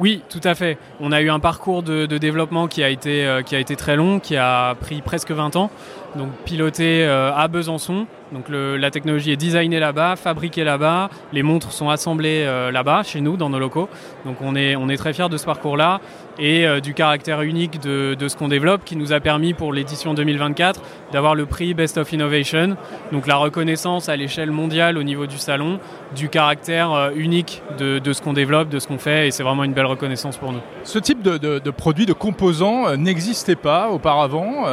Oui, 0.00 0.22
tout 0.28 0.40
à 0.44 0.54
fait. 0.54 0.78
On 1.00 1.12
a 1.12 1.20
eu 1.20 1.30
un 1.30 1.40
parcours 1.40 1.82
de, 1.82 2.06
développement 2.06 2.68
qui 2.68 2.82
a, 2.82 2.88
été, 2.88 3.26
euh, 3.26 3.42
qui 3.42 3.54
a 3.54 3.58
été 3.58 3.76
très 3.76 3.96
long, 3.96 4.20
qui 4.20 4.36
a 4.36 4.74
pris 4.74 5.00
presque 5.02 5.30
20 5.30 5.56
ans. 5.56 5.70
Donc 6.16 6.30
piloté 6.44 7.04
euh, 7.04 7.32
à 7.34 7.48
Besançon. 7.48 8.06
Donc 8.32 8.44
la 8.48 8.90
technologie 8.90 9.32
est 9.32 9.36
designée 9.36 9.80
là-bas, 9.80 10.16
fabriquée 10.16 10.64
là-bas. 10.64 11.10
Les 11.32 11.42
montres 11.42 11.72
sont 11.72 11.90
assemblées 11.90 12.44
euh, 12.46 12.70
là-bas, 12.70 13.02
chez 13.02 13.20
nous, 13.20 13.36
dans 13.36 13.50
nos 13.50 13.58
locaux. 13.58 13.88
Donc 14.24 14.36
on 14.40 14.54
est, 14.54 14.76
on 14.76 14.88
est 14.88 14.96
très 14.96 15.12
fiers 15.12 15.28
de 15.28 15.36
ce 15.36 15.44
parcours-là 15.44 16.00
et 16.38 16.66
euh, 16.66 16.80
du 16.80 16.94
caractère 16.94 17.42
unique 17.42 17.80
de, 17.80 18.14
de 18.14 18.28
ce 18.28 18.36
qu'on 18.36 18.48
développe 18.48 18.84
qui 18.84 18.96
nous 18.96 19.12
a 19.12 19.20
permis 19.20 19.52
pour 19.52 19.72
l'édition 19.72 20.14
2024 20.14 20.80
d'avoir 21.12 21.34
le 21.34 21.44
prix 21.44 21.74
Best 21.74 21.98
of 21.98 22.12
Innovation. 22.12 22.76
Donc 23.12 23.26
la 23.26 23.36
reconnaissance 23.36 24.08
à 24.08 24.16
l'échelle 24.16 24.50
mondiale 24.52 24.96
au 24.96 25.02
niveau 25.02 25.26
du 25.26 25.38
salon 25.38 25.80
du 26.14 26.28
caractère 26.28 26.92
euh, 26.92 27.10
unique 27.14 27.62
de, 27.78 27.98
de 27.98 28.12
ce 28.12 28.22
qu'on 28.22 28.32
développe, 28.32 28.68
de 28.68 28.78
ce 28.78 28.86
qu'on 28.86 28.98
fait 28.98 29.28
et 29.28 29.30
c'est 29.32 29.42
vraiment 29.42 29.64
une 29.64 29.72
belle 29.72 29.86
reconnaissance 29.86 30.36
pour 30.36 30.52
nous. 30.52 30.60
Ce 30.84 30.98
type 30.98 31.22
de, 31.22 31.36
de, 31.36 31.58
de 31.58 31.70
produit, 31.70 32.06
de 32.06 32.12
composants, 32.12 32.96
n'existait 32.96 33.56
pas 33.56 33.88
auparavant. 33.88 34.64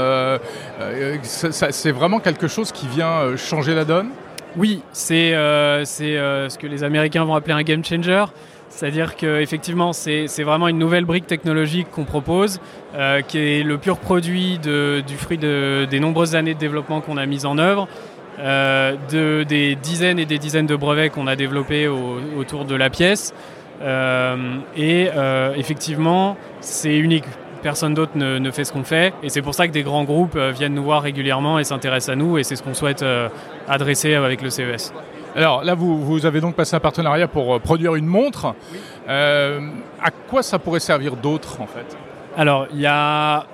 C'est 1.22 1.92
vraiment 1.92 2.20
quelque 2.20 2.48
chose 2.48 2.72
qui 2.72 2.88
vient 2.88 3.36
changer 3.48 3.74
la 3.74 3.86
donne. 3.86 4.10
Oui, 4.58 4.82
c'est 4.92 5.34
euh, 5.34 5.84
euh, 6.02 6.50
ce 6.50 6.58
que 6.58 6.68
les 6.68 6.84
Américains 6.84 7.24
vont 7.24 7.36
appeler 7.36 7.54
un 7.54 7.64
game 7.64 7.84
changer. 7.84 8.26
C'est-à-dire 8.70 9.16
qu'effectivement, 9.16 9.94
c'est 9.94 10.28
vraiment 10.44 10.68
une 10.68 10.78
nouvelle 10.78 11.06
brique 11.06 11.26
technologique 11.26 11.88
qu'on 11.90 12.04
propose, 12.04 12.60
euh, 12.96 13.22
qui 13.22 13.38
est 13.40 13.64
le 13.64 13.78
pur 13.78 13.98
produit 13.98 14.60
du 14.60 15.16
fruit 15.18 15.38
de, 15.38 15.86
des 15.90 16.00
nombreuses 16.00 16.36
années 16.36 16.54
de 16.54 16.60
développement 16.60 17.02
qu'on 17.02 17.18
a 17.18 17.26
mises 17.26 17.46
en 17.46 17.58
œuvre, 17.58 17.88
de, 18.38 19.44
des 19.44 19.76
dizaines 19.76 20.20
et 20.20 20.26
des 20.26 20.38
dizaines 20.38 20.68
de 20.68 20.76
brevets 20.76 21.10
qu'on 21.10 21.26
a 21.28 21.36
développés 21.36 21.88
au- 21.88 22.20
autour 22.38 22.66
de 22.66 22.76
la 22.76 22.90
pièce. 22.90 23.34
Et 24.76 25.10
effectivement, 25.56 26.38
c'est 26.60 26.98
unique. 26.98 27.26
Personne 27.62 27.94
d'autre 27.94 28.14
ne, 28.16 28.38
ne 28.38 28.52
fait 28.52 28.64
ce 28.64 28.72
qu'on 28.72 28.84
fait. 28.84 29.14
Et 29.24 29.30
c'est 29.30 29.42
pour 29.42 29.54
ça 29.56 29.68
que 29.68 29.74
des 29.74 29.84
grands 29.84 30.04
groupes 30.04 30.36
euh, 30.36 30.52
viennent 30.52 30.74
nous 30.74 30.84
voir 30.84 31.02
régulièrement 31.02 31.60
et 31.60 31.64
s'intéressent 31.64 32.14
à 32.14 32.16
nous. 32.16 32.38
Et 32.38 32.44
c'est 32.44 32.56
ce 32.56 32.64
qu'on 32.64 32.74
souhaite 32.74 33.04
euh, 33.04 33.30
adresser 33.68 34.14
avec 34.16 34.42
le 34.42 34.50
CES. 34.50 34.94
Alors 35.36 35.64
là, 35.64 35.74
vous, 35.76 36.04
vous 36.04 36.26
avez 36.26 36.40
donc 36.42 36.56
passé 36.56 36.76
un 36.76 36.80
partenariat 36.80 37.28
pour 37.28 37.56
euh, 37.56 37.60
produire 37.60 37.96
une 37.96 38.06
montre. 38.08 38.56
Euh, 39.10 39.60
à 40.04 40.12
quoi 40.12 40.42
ça 40.44 40.60
pourrait 40.60 40.80
servir 40.80 41.16
d'autre 41.16 41.62
en 41.62 41.68
fait? 41.68 41.98
Alors, 42.38 42.68
il 42.74 42.80
y 42.80 42.86
a 42.88 43.46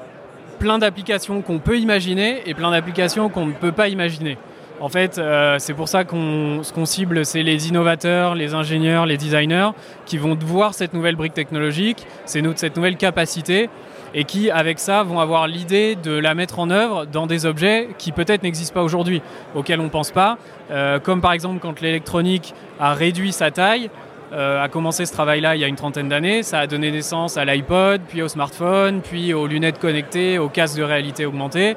plein 0.60 0.78
d'applications 0.78 1.42
qu'on 1.42 1.60
peut 1.60 1.78
imaginer 1.78 2.42
et 2.46 2.54
plein 2.54 2.72
d'applications 2.72 3.30
qu'on 3.30 3.46
ne 3.48 3.54
peut 3.54 3.72
pas 3.72 3.88
imaginer. 3.88 4.38
En 4.80 4.90
fait, 4.90 5.18
euh, 5.18 5.58
c'est 5.60 5.74
pour 5.74 5.88
ça 5.88 6.04
qu'on 6.04 6.60
ce 6.64 6.74
qu'on 6.74 6.86
cible, 6.86 7.26
c'est 7.26 7.44
les 7.44 7.70
innovateurs, 7.70 8.36
les 8.36 8.54
ingénieurs, 8.54 9.06
les 9.06 9.18
designers 9.18 9.70
qui 10.06 10.18
vont 10.18 10.38
voir 10.42 10.74
cette 10.74 10.94
nouvelle 10.94 11.16
brique 11.16 11.34
technologique, 11.34 12.06
c'est 12.26 12.42
nous- 12.42 12.54
cette 12.56 12.76
nouvelle 12.76 12.98
capacité 12.98 13.70
et 14.14 14.26
qui, 14.26 14.52
avec 14.52 14.80
ça, 14.80 15.04
vont 15.04 15.20
avoir 15.20 15.48
l'idée 15.48 15.96
de 15.96 16.12
la 16.12 16.36
mettre 16.36 16.60
en 16.60 16.70
œuvre 16.70 17.06
dans 17.06 17.28
des 17.28 17.46
objets 17.46 17.90
qui 17.98 18.12
peut-être 18.12 18.44
n'existent 18.44 18.74
pas 18.74 18.84
aujourd'hui, 18.84 19.22
auxquels 19.56 19.80
on 19.80 19.86
ne 19.86 19.90
pense 19.90 20.12
pas, 20.12 20.38
Euh, 20.72 21.00
comme 21.00 21.22
par 21.22 21.34
exemple 21.34 21.60
quand 21.60 21.82
l'électronique 21.82 22.54
a 22.80 22.94
réduit 22.94 23.32
sa 23.32 23.52
taille, 23.52 23.90
euh, 24.32 24.64
a 24.64 24.70
commencé 24.70 25.06
ce 25.06 25.12
travail-là 25.12 25.56
il 25.56 25.62
y 25.62 25.64
a 25.64 25.68
une 25.68 25.76
trentaine 25.76 26.10
d'années. 26.10 26.42
Ça 26.42 26.60
a 26.60 26.68
donné 26.68 26.90
naissance 26.90 27.38
à 27.38 27.46
l'iPod, 27.46 28.02
puis 28.08 28.22
au 28.22 28.28
smartphone, 28.28 29.02
puis 29.02 29.34
aux 29.34 29.46
lunettes 29.46 29.80
connectées, 29.80 30.40
aux 30.40 30.50
casques 30.50 30.78
de 30.78 30.84
réalité 30.84 31.26
augmentée. 31.26 31.76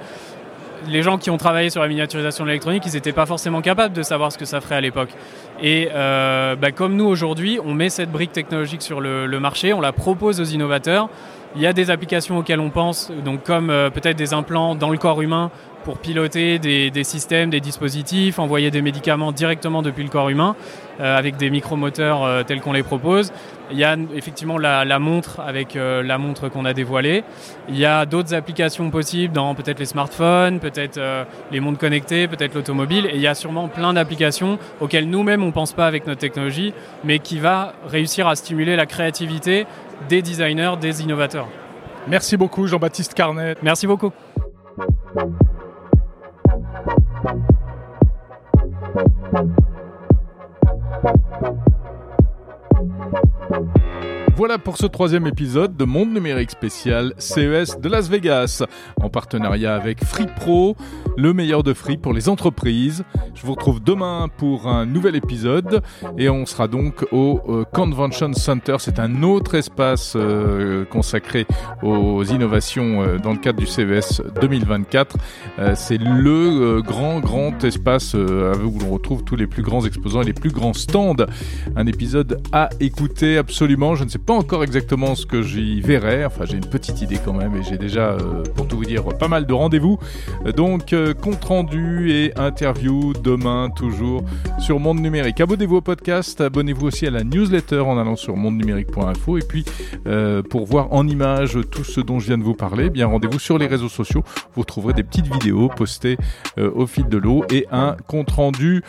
Les 0.89 1.03
gens 1.03 1.19
qui 1.19 1.31
ont 1.31 1.37
travaillé 1.37 1.69
sur 1.69 1.83
la 1.83 1.89
miniaturisation 1.89 2.45
de 2.45 2.51
l'électronique, 2.51 2.85
ils 2.87 2.93
n'étaient 2.93 3.13
pas 3.13 3.27
forcément 3.27 3.61
capables 3.61 3.95
de 3.95 4.03
savoir 4.03 4.31
ce 4.31 4.39
que 4.39 4.45
ça 4.45 4.61
ferait 4.61 4.77
à 4.77 4.81
l'époque. 4.81 5.11
Et 5.61 5.89
euh, 5.93 6.55
bah, 6.55 6.71
comme 6.71 6.95
nous 6.97 7.07
aujourd'hui, 7.07 7.59
on 7.65 7.75
met 7.75 7.89
cette 7.89 8.13
brique 8.13 8.33
technologique 8.33 8.83
sur 8.83 9.01
le, 9.01 9.27
le 9.27 9.41
marché, 9.41 9.73
on 9.73 9.81
la 9.81 9.93
propose 9.93 10.41
aux 10.41 10.45
innovateurs. 10.45 11.09
Il 11.55 11.63
y 11.63 11.67
a 11.67 11.73
des 11.73 11.91
applications 11.91 12.39
auxquelles 12.39 12.61
on 12.61 12.71
pense, 12.71 13.11
donc 13.25 13.43
comme 13.43 13.71
euh, 13.71 13.89
peut-être 13.89 14.17
des 14.17 14.35
implants 14.35 14.75
dans 14.75 14.91
le 14.91 14.99
corps 14.99 15.23
humain 15.23 15.51
pour 15.85 15.99
piloter 15.99 16.59
des, 16.59 17.05
systèmes, 17.05 17.49
des 17.49 17.61
dispositifs, 17.61 18.41
envoyer 18.41 18.73
des 18.73 18.83
médicaments 18.83 19.31
directement 19.31 19.83
depuis 19.83 20.03
le 20.03 20.11
corps 20.11 20.29
humain 20.29 20.57
euh, 20.99 21.17
avec 21.17 21.37
des 21.37 21.49
micromoteurs 21.49 22.25
euh, 22.25 22.43
tels 22.43 22.61
qu'on 22.61 22.73
les 22.73 22.83
propose. 22.83 23.33
Il 23.71 23.79
y 23.79 23.85
a 23.85 23.97
effectivement 24.15 24.59
la, 24.59 24.99
montre 24.99 25.41
avec 25.41 25.75
la 25.75 26.19
montre 26.19 26.49
qu'on 26.49 26.65
a 26.65 26.73
dévoilée. 26.73 27.25
Il 27.69 27.77
y 27.77 27.85
a 27.85 28.07
d'autres 28.07 28.33
applications 28.33 28.91
possibles 28.91 29.35
dans 29.35 29.57
peut-être 29.57 29.81
les 29.81 29.87
smartphones, 29.87 30.61
peut-être 30.61 31.01
les 31.51 31.59
montres 31.59 31.81
connectées, 31.81 32.29
peut-être 32.29 32.55
l'automobile. 32.55 33.07
Et 33.07 33.17
il 33.17 33.21
y 33.21 33.27
a 33.27 33.35
sûrement 33.35 33.67
plein 33.67 33.93
d'applications 33.93 34.61
auxquelles 34.81 35.11
nous-mêmes 35.11 35.43
on 35.43 35.51
pense 35.51 35.73
pas 35.73 35.89
avec 35.89 36.07
notre 36.07 36.21
technologie, 36.21 36.75
mais 37.03 37.19
qui 37.19 37.41
va 37.41 37.73
réussir 37.89 38.29
à 38.29 38.37
stimuler 38.37 38.77
la 38.77 38.87
créativité 38.87 39.67
des 40.09 40.23
designers, 40.23 40.77
des 40.81 41.03
innovateurs. 41.03 41.49
Merci 42.09 42.37
beaucoup 42.37 42.67
Jean-Baptiste 42.67 43.15
Carnet. 43.15 43.57
Merci 43.63 43.87
beaucoup. 43.87 44.13
Voilà 54.37 54.59
pour 54.59 54.77
ce 54.77 54.85
troisième 54.85 55.27
épisode 55.27 55.79
de 55.79 55.87
Monde 55.87 56.13
Numérique 56.13 56.51
spécial 56.51 57.15
CES 57.17 57.81
de 57.81 57.89
Las 57.89 58.11
Vegas, 58.11 58.63
en 59.01 59.09
partenariat 59.09 59.75
avec 59.75 60.05
Free 60.05 60.27
Pro, 60.27 60.77
le 61.17 61.33
meilleur 61.33 61.63
de 61.63 61.73
Free 61.73 61.97
pour 61.97 62.13
les 62.13 62.29
entreprises. 62.29 63.03
Je 63.35 63.47
vous 63.47 63.53
retrouve 63.55 63.83
demain 63.83 64.29
pour 64.37 64.69
un 64.69 64.85
nouvel 64.85 65.17
épisode 65.17 65.83
et 66.19 66.29
on 66.29 66.45
sera 66.45 66.69
donc 66.69 67.07
au 67.13 67.41
euh, 67.49 67.65
Convention 67.73 68.35
Center. 68.35 68.77
C'est 68.79 68.99
un 68.99 69.23
autre 69.23 69.55
espace 69.55 70.13
euh, 70.17 70.85
consacré 70.85 71.47
aux 71.83 72.23
innovations 72.25 73.03
euh, 73.03 73.17
dans 73.19 73.33
le 73.33 73.39
cadre 73.39 73.59
du 73.59 73.67
CES 73.67 74.21
2024. 74.43 75.17
Euh, 75.61 75.73
C'est 75.75 75.97
le 75.97 76.83
grand, 76.83 77.21
grand 77.21 77.65
espace 77.65 78.13
où 78.13 78.79
l'on 78.81 78.91
retrouve 78.91 79.25
tous 79.25 79.37
les 79.37 79.47
plus 79.47 79.63
grands 79.63 79.87
exposants 79.87 80.21
et 80.21 80.27
les 80.27 80.35
plus 80.35 80.51
grands 80.51 80.75
stands. 80.75 81.25
Un 81.75 81.87
épisode 81.87 82.43
à 82.53 82.69
écouter 82.81 83.39
absolument. 83.39 83.95
Pas 84.27 84.35
encore 84.35 84.65
exactement 84.65 85.15
ce 85.15 85.25
que 85.25 85.41
j'y 85.43 85.81
verrai. 85.81 86.25
Enfin, 86.25 86.45
j'ai 86.47 86.57
une 86.57 86.67
petite 86.67 87.01
idée 87.01 87.19
quand 87.25 87.33
même 87.33 87.55
et 87.55 87.63
j'ai 87.63 87.79
déjà, 87.79 88.11
euh, 88.11 88.43
pour 88.57 88.67
tout 88.67 88.77
vous 88.77 88.85
dire, 88.85 89.05
pas 89.05 89.29
mal 89.29 89.47
de 89.47 89.53
rendez-vous. 89.53 90.01
Donc, 90.57 90.93
euh, 90.93 91.15
compte 91.15 91.45
rendu 91.45 92.11
et 92.11 92.37
interview 92.37 93.13
demain, 93.23 93.71
toujours 93.75 94.25
sur 94.59 94.81
Monde 94.81 94.99
Numérique. 94.99 95.41
Abonnez-vous 95.41 95.77
au 95.77 95.81
podcast, 95.81 96.41
abonnez-vous 96.41 96.89
aussi 96.89 97.07
à 97.07 97.11
la 97.11 97.23
newsletter 97.23 97.81
en 97.81 97.99
allant 97.99 98.17
sur 98.17 98.37
mondenumérique.info. 98.37 99.39
Et 99.39 99.43
puis, 99.49 99.65
euh, 100.09 100.43
pour 100.43 100.67
voir 100.67 100.93
en 100.93 101.07
image 101.07 101.59
tout 101.71 101.85
ce 101.85 102.01
dont 102.01 102.19
je 102.19 102.27
viens 102.27 102.39
de 102.39 102.43
vous 102.43 102.55
parler, 102.55 102.87
eh 102.87 102.91
bien 102.91 103.07
rendez-vous 103.07 103.39
sur 103.39 103.59
les 103.59 103.67
réseaux 103.69 103.89
sociaux. 103.89 104.25
Vous 104.57 104.65
trouverez 104.65 104.95
des 104.95 105.05
petites 105.05 105.33
vidéos 105.33 105.69
postées 105.69 106.17
au 106.57 106.87
fil 106.87 107.07
de 107.09 107.19
l'eau 107.19 107.45
et 107.51 107.67
un 107.71 107.97
compte 108.07 108.31
rendu 108.31 108.83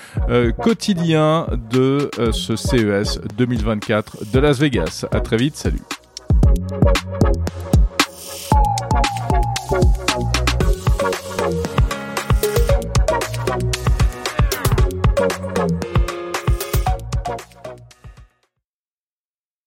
quotidien 0.57 1.47
de 1.71 2.09
ce 2.31 2.55
CES 2.55 3.19
2024 3.37 4.31
de 4.31 4.39
Las 4.39 4.59
Vegas 4.59 5.05
très 5.27 5.35
vite. 5.35 5.57
Salut. 5.57 5.81